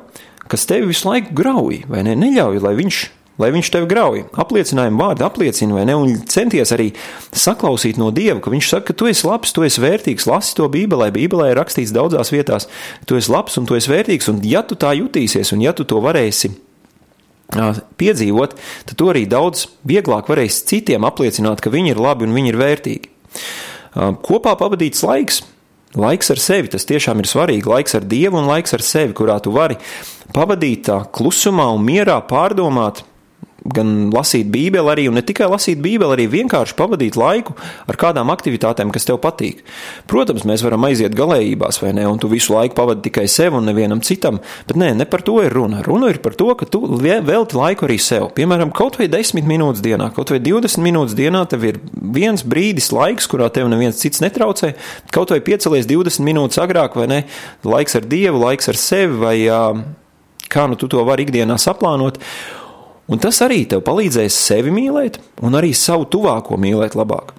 [0.51, 2.15] kas tevi visu laiku grauj, vai ne?
[2.19, 2.97] Neļauj, lai viņš,
[3.41, 4.25] lai viņš tevi grauj.
[4.43, 5.95] Apliecinājumu vārdu apliecina, vai ne?
[5.95, 6.89] Un centies arī
[7.31, 10.67] saklausīt no Dieva, ka viņš saka, ka tu esi labs, tu esi vērtīgs, lasi to
[10.71, 11.11] Bībelē.
[11.15, 12.67] Bībelē ir rakstīts daudzās vietās,
[13.07, 15.87] tu esi labs un tu esi vērtīgs, un ja tu tā jutīsies, un ja tu
[15.87, 16.51] to varēsi
[17.99, 18.53] piedzīvot,
[18.87, 22.59] tad to arī daudz vieglāk varēs citiem apliecināt, ka viņi ir labi un viņi ir
[22.61, 23.11] vērtīgi.
[24.23, 25.41] Kopā pavadīts laiks
[25.99, 27.67] Laiks ar sevi, tas tiešām ir svarīgi.
[27.67, 29.75] Laiks ar Dievu un laiks ar sevi, kurā tu vari
[30.31, 33.03] pavadīt tā klusumā un mierā, pārdomāt,
[33.65, 37.53] gan lasīt Bībeli, arī, un ne tikai lasīt Bībeli, arī vienkārši pavadīt laiku
[37.89, 39.61] ar kādām aktivitātēm, kas tev patīk.
[40.09, 43.69] Protams, mēs varam aiziet galējībās, vai ne, un tu visu laiku pavadi tikai sev un
[43.69, 45.83] nevienam citam, bet nē, ne par to ir runa.
[45.85, 48.31] Runa ir par to, ka tu velti laiku arī sev.
[48.37, 52.89] Piemēram, kaut vai 10 minūtes dienā, kaut vai 20 minūtes dienā, tev ir viens brīdis
[52.95, 54.73] laiks, kurā tev neviens cits netraucē,
[55.13, 57.23] kaut vai piecelies 20 minūtes agrāk, vai ne,
[57.67, 59.37] laiks ar Dievu, laiks ar sevi, vai
[60.51, 62.19] kā nu tu to vari ikdienā saplānot.
[63.11, 67.33] Un tas arī tev palīdzēs sevi mīlēt, un arī savu tuvāko mīlēt labāk.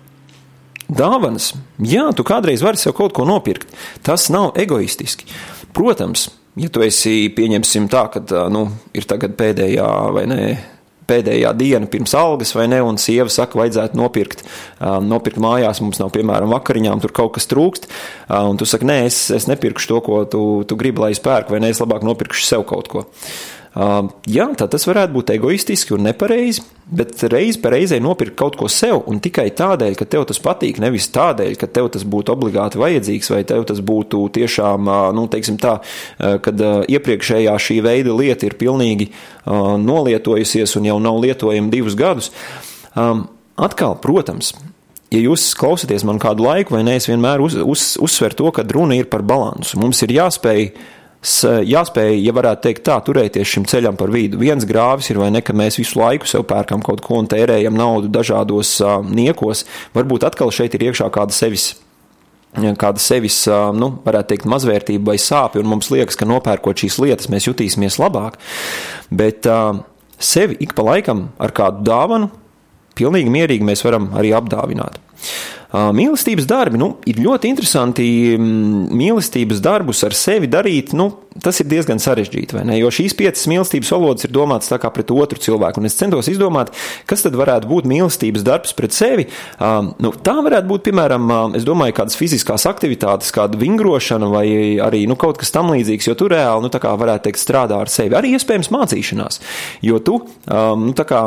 [0.93, 3.71] Dāvanas, jā, tu kādreiz vari sev kaut ko nopirkt.
[4.05, 5.25] Tas nav egoistiski.
[5.73, 6.27] Protams,
[6.61, 10.43] ja tu esi pieņemsim tā, ka nu, ir tagad pēdējā vai ne.
[11.03, 12.79] Pēdējā diena pirms algas, vai ne?
[12.87, 14.45] Un sieva saka, vajadzētu nopirkt,
[15.03, 15.81] nopirkt mājās.
[15.83, 17.89] Mums nav, piemēram, vakariņām, tur kaut kas trūkst.
[18.33, 21.53] Un tu saki, nē, es, es nepirkšu to, ko tu, tu gribi, lai es pērku,
[21.53, 21.73] vai ne?
[21.75, 23.03] Es labāk nopirkšu sev kaut ko.
[23.03, 26.61] Uh, Jā, tā tas varētu būt egoistiski un nepareizi,
[26.93, 30.77] bet reiz pa reizei nopirkt kaut ko sev un tikai tādēļ, ka tev tas patīk,
[30.83, 35.57] nevis tādēļ, ka tev tas būtu obligāti vajadzīgs vai tev tas būtu tiešām, nu, teiksim
[35.63, 35.79] tā,
[36.21, 39.09] kad iepriekšējā šī veida lieta ir pilnīgi
[39.49, 42.29] nolietojusies un jau nav lietojama divus gadus.
[42.93, 44.53] Atkal, protams,
[45.09, 48.69] ja jūs klausāties man kādu laiku, vai ne, es vienmēr uz, uz, uzsveru to, ka
[48.69, 49.81] runa ir par balansu.
[49.81, 50.75] Mums ir jāspēj
[51.23, 54.41] jāspēj, ja varētu teikt tā, turēties šim ceļam par vidu.
[54.43, 57.79] Viens grāvis ir vai ne, ka mēs visu laiku sev pērkam kaut ko un tērējam
[57.79, 59.63] naudu dažādos uh, niekos.
[59.95, 61.73] Varbūt atkal šeit ir iekšā kāda sevis.
[62.53, 67.31] Kāda sevis, nu, varētu teikt, mazvērtība vai sāpju, un mums liekas, ka nopērkot šīs lietas,
[67.33, 68.37] mēs jutīsimies labāk.
[69.09, 69.79] Bet uh,
[70.21, 72.29] sevi ik pa laikam ar kādu dāvanu,
[72.99, 75.01] pilnīgi mierīgi mēs varam arī apdāvināt.
[75.73, 78.05] Mīlestības darbi nu, ir ļoti interesanti.
[78.39, 81.07] Mīlestības darbus ar sevi darīt, nu,
[81.41, 82.61] tas ir diezgan sarežģīti.
[82.77, 85.81] Jo šīs piecas mīlestības valodas ir domātas tā kā pret otru cilvēku.
[85.81, 86.75] Un es centos izdomāt,
[87.09, 89.29] kas tad varētu būt mīlestības darbs pret sevi.
[89.59, 91.33] Nu, tā varētu būt, piemēram,
[91.65, 94.47] domāju, kādas fiziskās aktivitātes, kāda vingrošana vai
[94.83, 96.73] arī nu, kaut kas tam līdzīgs, jo tu reāli, nu,
[97.05, 98.19] varētu teikt, strādā ar sevi.
[98.19, 99.41] Arī iespējams mācīšanās,
[99.89, 100.21] jo tu,
[100.53, 101.23] nu, kā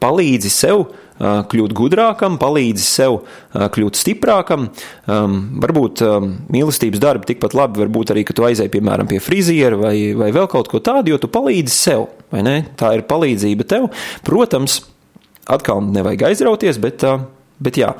[0.00, 0.84] palīdzi sev
[1.20, 3.18] kļūt gudrākam, palīdzi sev
[3.52, 4.68] kļūt stiprākam.
[5.06, 6.04] Varbūt
[6.52, 10.30] mīlestības darbi tikpat labi var būt arī, ka tu aizēji, piemēram, pie friziera vai, vai
[10.34, 12.56] vēl kaut ko tādu, jo tu palīdzi sev, vai ne?
[12.80, 13.90] Tā ir palīdzība tev.
[14.26, 14.80] Protams,
[15.50, 17.04] atkal nevajag aizrauties, bet
[17.60, 17.90] Bet jā,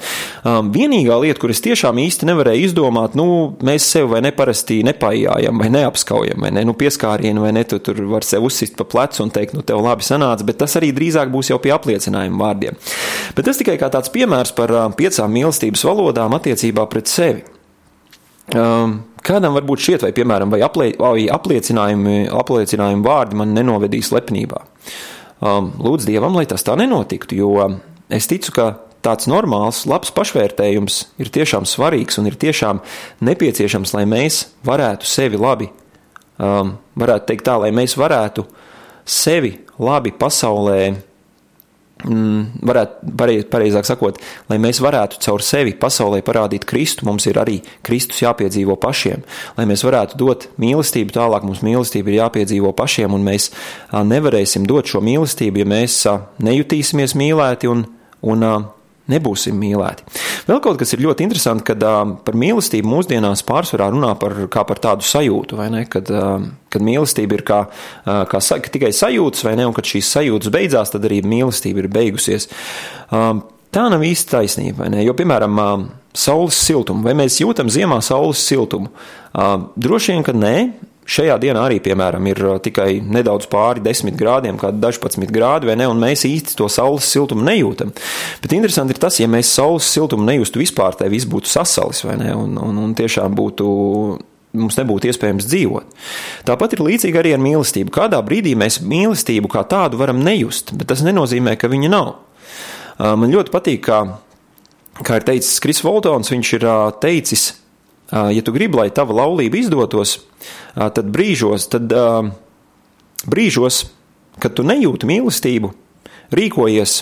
[0.48, 3.26] um, vienīgā lieta, kur es tiešām īsti nevarēju izdomāt, nu,
[3.66, 8.00] mēs sevi vai neparasti nepaijājam, vai neapskaujam, vai ne, nu, pieskārienu, vai ne, tu tur
[8.08, 11.28] var sev uzsist pa plecu un teikt, nu, tev labi sanāca, bet tas arī drīzāk
[11.34, 12.80] būs jau pie apliecinājuma vārdiem.
[13.36, 17.44] Bet tas tikai kā tāds piemērs par uh, piecām mīlestības valodām attiecībā pret sevi.
[18.56, 24.64] Um, kādam varbūt šķiet, vai, piemēram, vai, aplie, vai apliecinājumi, apliecinājumi vārdi man nenovedīs lepnībā.
[25.44, 27.52] Um, lūdzu Dievam, lai tas tā nenotiktu, jo
[28.08, 28.72] es ticu, ka
[29.04, 32.82] tāds normāls, labs pašvērtējums ir tiešām svarīgs un ir tiešām
[33.24, 35.70] nepieciešams, lai mēs varētu sevi labi,
[36.40, 38.44] um, varētu teikt tā, lai mēs varētu
[39.08, 40.80] sevi labi pasaulē,
[42.04, 43.12] mm, varētu,
[43.52, 48.76] pareizāk sakot, lai mēs varētu caur sevi pasaulē parādīt Kristu, mums ir arī Kristus jāpiedzīvo
[48.80, 49.24] pašiem.
[49.56, 53.50] Lai mēs varētu dot mīlestību tālāk, mums mīlestība ir jāpiedzīvo pašiem, un mēs
[53.92, 56.02] nevarēsim dot šo mīlestību, ja mēs
[56.44, 57.86] nejutīsimies mīlēti un,
[58.20, 58.46] un
[59.10, 60.04] nebūsim mīlēti.
[60.48, 64.82] Vēl kaut kas ir ļoti interesants, kad uh, par mīlestību mūsdienās pārsvarā runā par, par
[64.82, 65.84] tādu sajūtu, ne?
[65.90, 69.68] Kad, uh, kad mīlestība ir kā, uh, kā sa, tikai sajūtas, vai ne?
[69.70, 72.50] Un kad šīs sajūtas beidzās, tad arī mīlestība ir beigusies.
[73.10, 73.40] Uh,
[73.74, 75.04] tā nav īsti taisnība, ne?
[75.06, 78.92] Jo, piemēram, uh, saules siltumu, vai mēs jūtam ziemā saules siltumu?
[79.30, 80.54] Uh, droši vien, ka nē,
[81.10, 85.74] Šajā dienā arī, piemēram, ir uh, tikai nedaudz pāri 10 grādiem, kādi 18 grādi, vai
[85.80, 87.90] ne, un mēs īsti to saules siltumu nejūtam.
[88.44, 92.14] Bet interesanti ir tas, ja mēs saules siltumu nejustu vispār, tai viss būtu sasalis, vai
[92.20, 93.66] ne, un, un, un tiešām būtu
[94.60, 95.98] mums nebūtu iespējams dzīvot.
[96.46, 97.92] Tāpat ir līdzīgi arī ar mīlestību.
[97.94, 102.12] Kādā brīdī mēs mīlestību kā tādu varam nejust, bet tas nenozīmē, ka viņa nav.
[103.00, 104.02] Uh, man ļoti patīk, kā,
[105.06, 107.50] kā ir teicis Kris Voltons, viņš ir uh, teicis,
[108.10, 110.18] ja tu gribi, lai tava laulība izdotos,
[110.74, 111.92] tad brīžos, tad
[113.30, 113.84] brīžos,
[114.40, 115.72] kad tu nejūti mīlestību,
[116.34, 117.00] rīkojies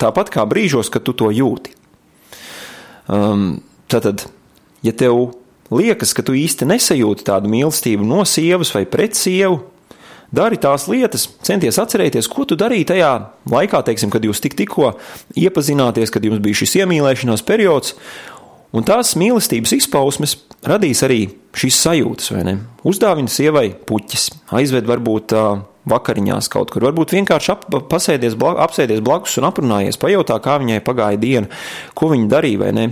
[0.00, 1.74] tāpat kā brīžos, kad tu to jūti.
[3.08, 4.26] Um, tad,
[4.84, 5.32] ja tev
[5.72, 9.62] liekas, ka tu īsti nesajūti tādu mīlestību no sievas vai pret sievu,
[10.34, 13.12] dari tās lietas, centies atcerēties, ko tu darīji tajā
[13.48, 14.92] laikā, teiksim, kad jūs tik, tikko
[15.38, 17.94] iepazināties, kad jums bija šis iemīlēšanās periods,
[18.76, 20.36] Un tās mīlestības izpausmes
[20.68, 21.22] radīs arī
[21.56, 22.54] šīs sajūtas, vai ne?
[22.88, 24.28] Uzdāvina sievai puķis,
[24.58, 29.98] aizved varbūt uh, vakariņās kaut kur, varbūt vienkārši ap, pasēdies, bla, apsēdies blakus un aprunājies,
[30.00, 31.48] pajautā, kā viņai pagāja diena,
[31.98, 32.86] ko viņa darīja, vai ne?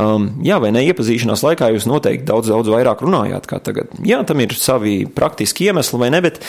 [0.00, 3.92] Um, jā, vai ne, iepazīšanās laikā jūs noteikti daudz, daudz vairāk runājāt kā tagad.
[4.06, 6.40] Jā, tam ir savi praktiski iemesli, vai ne, bet,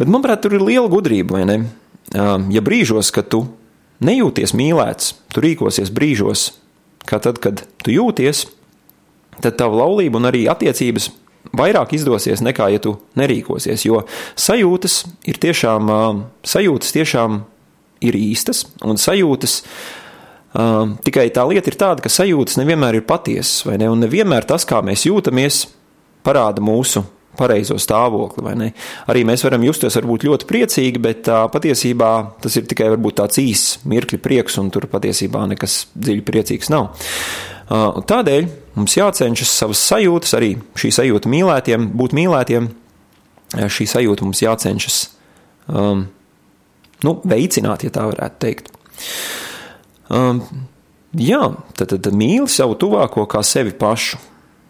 [0.00, 1.60] bet manuprāt, tur ir liela gudrība, vai ne?
[2.16, 3.44] Um, ja brīžos, kad tu
[4.02, 6.48] nejūties mīlēts, tu rīkosies brīžos,
[7.10, 8.46] ka tad, kad tu jūties,
[9.40, 11.10] tad tava laulība un arī attiecības
[11.56, 13.86] vairāk izdosies nekā, ja tu nerīkosies.
[13.88, 14.04] Jo
[14.38, 15.90] sajūtas ir tiešām,
[16.46, 17.40] sajūtas tiešām
[18.06, 19.60] ir īstas, un sajūtas
[21.06, 23.90] tikai tā lieta ir tāda, ka sajūtas nevienmēr ir patiesas, vai ne?
[23.92, 25.64] Un nevienmēr tas, kā mēs jūtamies,
[26.26, 27.04] parāda mūsu
[27.38, 28.72] pareizo stāvokli.
[29.10, 32.10] Arī mēs varam justies varbūt ļoti priecīgi, bet tā, patiesībā
[32.42, 36.92] tas ir tikai tāds īss mirkļa prieks, un tur patiesībā nekas dziļi priecīgs nav.
[37.70, 42.66] Tādēļ mums jācenšas savas sajūtas, arī šī sajūta mīlētiem, būt mīlētiem,
[43.70, 44.98] šī sajūta mums jācenšas
[45.70, 46.08] um,
[47.06, 48.72] nu, veicināt, ja tā varētu teikt.
[50.10, 50.42] Um,
[51.14, 51.44] jā,
[51.78, 54.18] tad, tad mīli savu tuvāko kā sevi pašu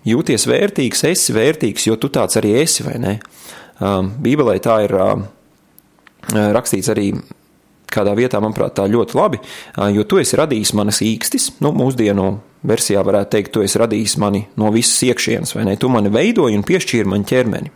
[0.06, 3.18] jūties vērtīgs, esi vērtīgs, jo tu tāds arī esi, vai ne?
[3.80, 5.24] Um, Bībelē tā ir um,
[6.30, 7.10] rakstīts arī
[7.90, 12.32] kādā vietā, manuprāt, tā ļoti labi, uh, jo tu esi radījis manas īkstis, nu, mūsdienu
[12.68, 15.78] versijā varētu teikt, tu esi radījis mani no visas iekšienes, vai ne?
[15.80, 17.72] Tu mani veidoji un piešķīri man ķermeni.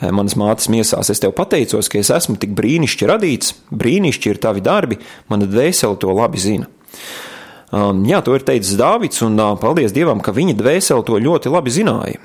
[0.00, 4.42] Uh, manas mātes miesās es tev pateicos, ka es esmu tik brīnišķīgi radīts, brīnišķīgi ir
[4.42, 6.70] tavi darbi, mana dvēsele to labi zina.
[7.70, 12.18] Jā, to ir teicis Dāvids, un paldies Dievam, ka viņa dvēsele to ļoti labi zināja.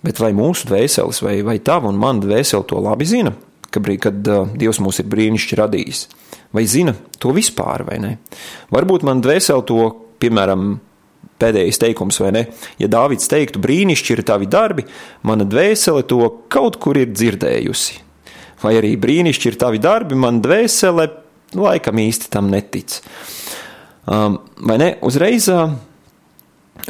[0.00, 3.34] Bet vai mūsu dvēseles, vai, vai tava un mana dvēsele to labi zina,
[3.68, 6.04] ka, kad uh, Dievs mūs ir brīnišķīgi radījis?
[6.56, 8.14] Vai zina to vispār, vai ne?
[8.72, 9.82] Varbūt man dvēsele to,
[10.24, 10.78] piemēram,
[11.40, 12.44] pēdējais teikums, vai ne?
[12.80, 14.86] Ja Dāvids teiktu, brīnišķīgi ir tavi darbi,
[15.28, 18.00] mana dvēsele to kaut kur ir dzirdējusi.
[18.64, 21.10] Vai arī brīnišķīgi ir tavi darbi, man dvēsele
[21.60, 23.02] laikam īsti tam netic.
[24.10, 24.94] Um, vai ne?
[25.06, 25.70] Uzreiz, uh,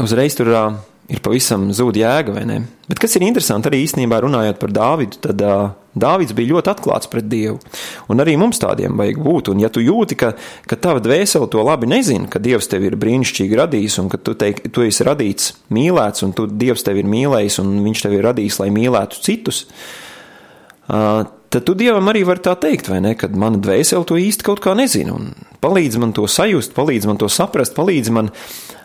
[0.01, 0.79] uzreiz tur uh,
[1.11, 2.61] ir pavisam zūd jēga, vai ne?
[2.89, 7.11] Bet kas ir interesanti arī īstenībā runājot par Dāvidu, tad uh, Dāvids bija ļoti atklāts
[7.11, 7.59] pret Dievu.
[8.09, 9.51] Un arī mums tādiem vajag būt.
[9.53, 10.33] Un ja tu jūti, ka,
[10.71, 14.37] ka tava dvēsele to labi nezina, ka Dievs tevi ir brīnišķīgi radījis un ka tu,
[14.39, 18.29] teik, tu esi radīts mīlēts un tu, Dievs tevi ir mīlējis un viņš tevi ir
[18.31, 19.65] radījis, lai mīlētu citus,
[20.89, 24.47] uh, tad tu dievam arī vari tā teikt, vai ne, kad mana dvēsele to īsti
[24.47, 25.17] kaut kā nezina,
[25.63, 28.31] palīdz man to sajust, palīdz man to saprast, palīdz man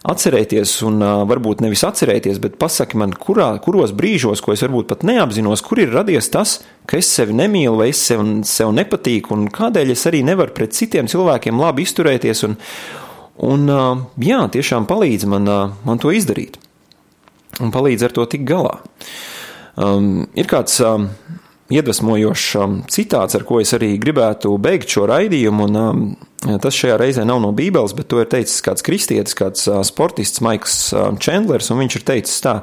[0.05, 4.89] atcerēties, un uh, varbūt nevis atcerēties, bet pasaki man, kurā, kuros brīžos, ko es varbūt
[4.89, 6.57] pat neapzinos, kur ir radies tas,
[6.89, 10.73] ka es sevi nemīlu, vai es sev, sev nepatīku, un kādēļ es arī nevaru pret
[10.77, 12.57] citiem cilvēkiem labi izturēties, un,
[13.45, 16.57] un uh, jā, tiešām palīdz man, uh, man to izdarīt,
[17.61, 18.79] un palīdz ar to tik galā.
[19.75, 21.09] Um, ir kāds um,
[21.73, 25.69] iedvesmojošs um, citāts, ar ko es arī gribētu beigt šo raidījumu.
[25.69, 29.65] Un, um, tas šajā reizē nav no Bībeles, bet to ir teicis kāds kristietis, kāds
[29.71, 32.59] uh, sportists Maiks uh, Chandlers, un viņš ir teicis tā.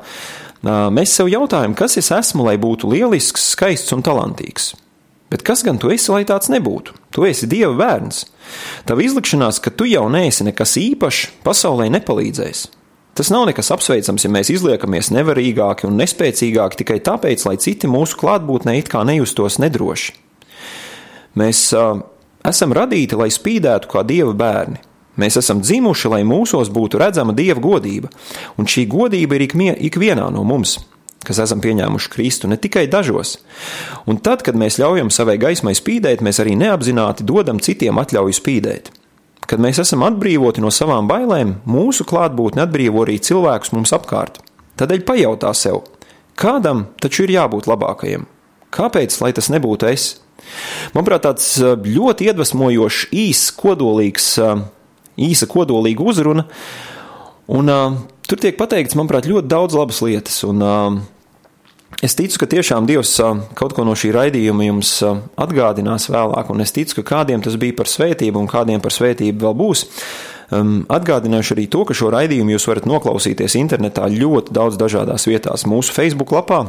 [0.62, 4.72] Uh, mēs sev jautājam, kas es esmu, lai būtu lielisks, skaists un talantīgs.
[5.32, 6.94] Bet kas gan tu esi, lai tāds nebūtu?
[7.11, 8.26] Tu esi Dieva bērns.
[8.86, 12.66] Tava izlikšanās, ka tu jau neesi nekas īpašs, pasaulē nepalīdzēs.
[13.12, 18.16] Tas nav nekas apsveicams, ja mēs izliekamies nevarīgāki un nespēcīgāki tikai tāpēc, lai citi mūsu
[18.22, 20.14] klātbūtnē it kā nejustos nedroši.
[21.36, 22.00] Mēs uh,
[22.48, 24.80] esam radīti, lai spīdētu kā dieva bērni.
[25.20, 28.08] Mēs esam dzimuši, lai mūsos būtu redzama dieva godība,
[28.56, 30.78] un šī godība ir ikvienā no mums,
[31.20, 33.36] kas esam pieņēmuši Kristu, ne tikai dažos.
[34.08, 38.88] Un tad, kad mēs ļaujam savai gaismai spīdēt, mēs arī neapzināti dodam citiem atļauju spīdēt.
[39.49, 44.38] Kad mēs esam atbrīvoti no savām bailēm, mūsu klātbūtne atbrīvo arī cilvēkus mums apkārt.
[44.78, 45.82] Tādēļ pajautā sev,
[46.38, 48.28] kādam taču ir jābūt labākajam?
[48.72, 50.07] Kāpēc, lai tas nebūtu es?
[50.95, 54.28] Manuprāt, tāds ļoti iedvesmojošs, īss, kodolīgs,
[55.20, 56.47] īsa kodolīga uzruna,
[57.53, 60.97] un uh, tur tiek pateikts, manuprāt, ļoti daudz labas lietas, un uh,
[62.03, 63.14] Es ticu, ka tiešām Dievs
[63.55, 64.96] kaut ko no šī raidījuma jums
[65.38, 69.46] atgādinās vēlāk, un es ticu, ka kādiem tas bija par svētību, un kādiem par svētību
[69.46, 69.84] vēl būs.
[70.53, 75.62] Um, atgādināšu arī to, ka šo raidījumu jūs varat noklausīties internetā ļoti daudz dažādās vietās.
[75.70, 76.64] Mūsu Facebook lapā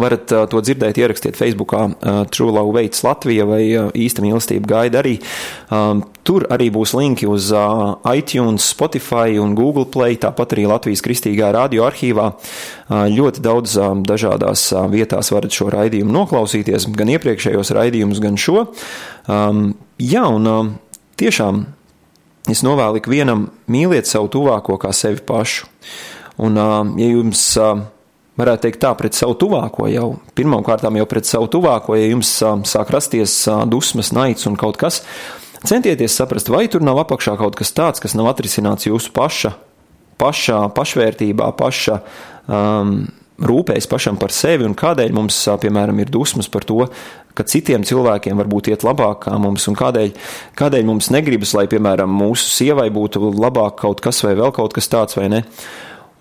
[0.00, 4.68] Varat uh, to dzirdēt, ierakstiet Facebookā uh, True Love Veids Latvija vai uh, īsta mīlestība
[4.70, 5.16] gaida arī.
[5.72, 11.04] Um, tur arī būs linki uz uh, iTunes, Spotify un Google Play, tāpat arī Latvijas
[11.06, 12.28] Kristīgā radio arhīvā.
[12.32, 18.38] Uh, ļoti daudz uh, dažādās uh, vietās varat šo raidījumu noklausīties, gan iepriekšējos raidījumus, gan
[18.40, 18.68] šo.
[19.30, 19.72] Um,
[20.02, 20.62] jā, un uh,
[21.20, 21.64] tiešām
[22.50, 25.70] es novēlu ikvienam mīliet savu tuvāko kā sevi pašu.
[26.36, 27.86] Un, uh, ja jums uh,
[28.36, 30.08] varētu teikt tā, pret savu tuvāko jau.
[30.36, 32.36] Pirmkārt, jau pret savu tuvāko, ja jums
[32.68, 35.02] sāk rasties dusmas, naids un kaut kas,
[35.66, 39.56] centieties saprast, vai tur nav apakšā kaut kas tāds, kas nav atrisināts jūsu paša,
[40.20, 42.00] pašā pašvērtībā, paša
[42.48, 42.98] um,
[43.36, 46.86] rūpējas pašam par sevi un kādēļ mums, piemēram, ir dusmas par to,
[47.36, 50.14] ka citiem cilvēkiem varbūt iet labāk kā mums, un kādēļ,
[50.56, 54.88] kādēļ mums negribas, lai, piemēram, mūsu sievai būtu labāk kaut kas vai vēl kaut kas
[54.92, 55.42] tāds vai ne.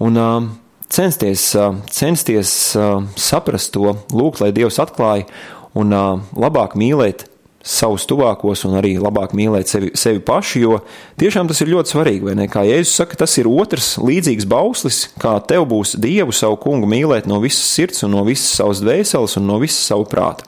[0.03, 0.49] Un, uh,
[0.89, 1.51] censties,
[1.91, 2.51] censties
[3.19, 5.27] saprast to, lūgt, lai Dievs atklāja
[5.75, 5.95] un
[6.36, 7.27] labāk mīlēt
[7.65, 10.75] savus tuvākos un arī labāk mīlēt sevi, sevi pašu, jo
[11.21, 12.45] tiešām tas ir ļoti svarīgi, vai ne?
[12.51, 17.25] Kā Jēzus saka, tas ir otrs līdzīgs bauslis, kā tev būs Dievu savu kungu mīlēt
[17.29, 20.45] no visas sirds un no visas savas dvēseles un no visas savu prāta.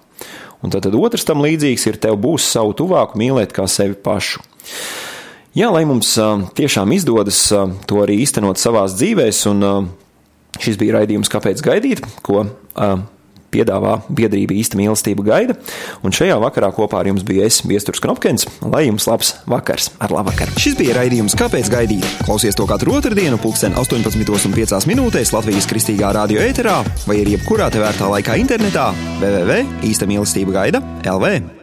[0.62, 4.46] Un tad, tad otrs tam līdzīgs ir tev būs savu tuvāku mīlēt kā sevi pašu.
[5.58, 6.14] Jā, lai mums
[6.58, 7.48] tiešām izdodas
[7.90, 9.66] to arī īstenot savās dzīvēs un
[10.58, 12.98] Šis bija raidījums, kāpēc gaidīt, ko uh,
[13.54, 15.58] piedāvā biedrība īsta mīlestība gaida.
[16.06, 18.48] Un šajā vakarā kopā ar jums bija es, Viesturs Knopkins.
[18.62, 20.52] Lai jums labs vakars ar labvakar.
[20.60, 22.08] Šis bija raidījums, kāpēc gaidīt.
[22.28, 28.10] Klausies to katru otrdienu, pulksten 18,5 minūtēs Latvijas kristīgā radio ēterā vai arī jebkurā tevērtā
[28.18, 28.90] laikā internetā
[29.22, 29.62] www.
[29.88, 31.56] īsta mīlestība gaida LV.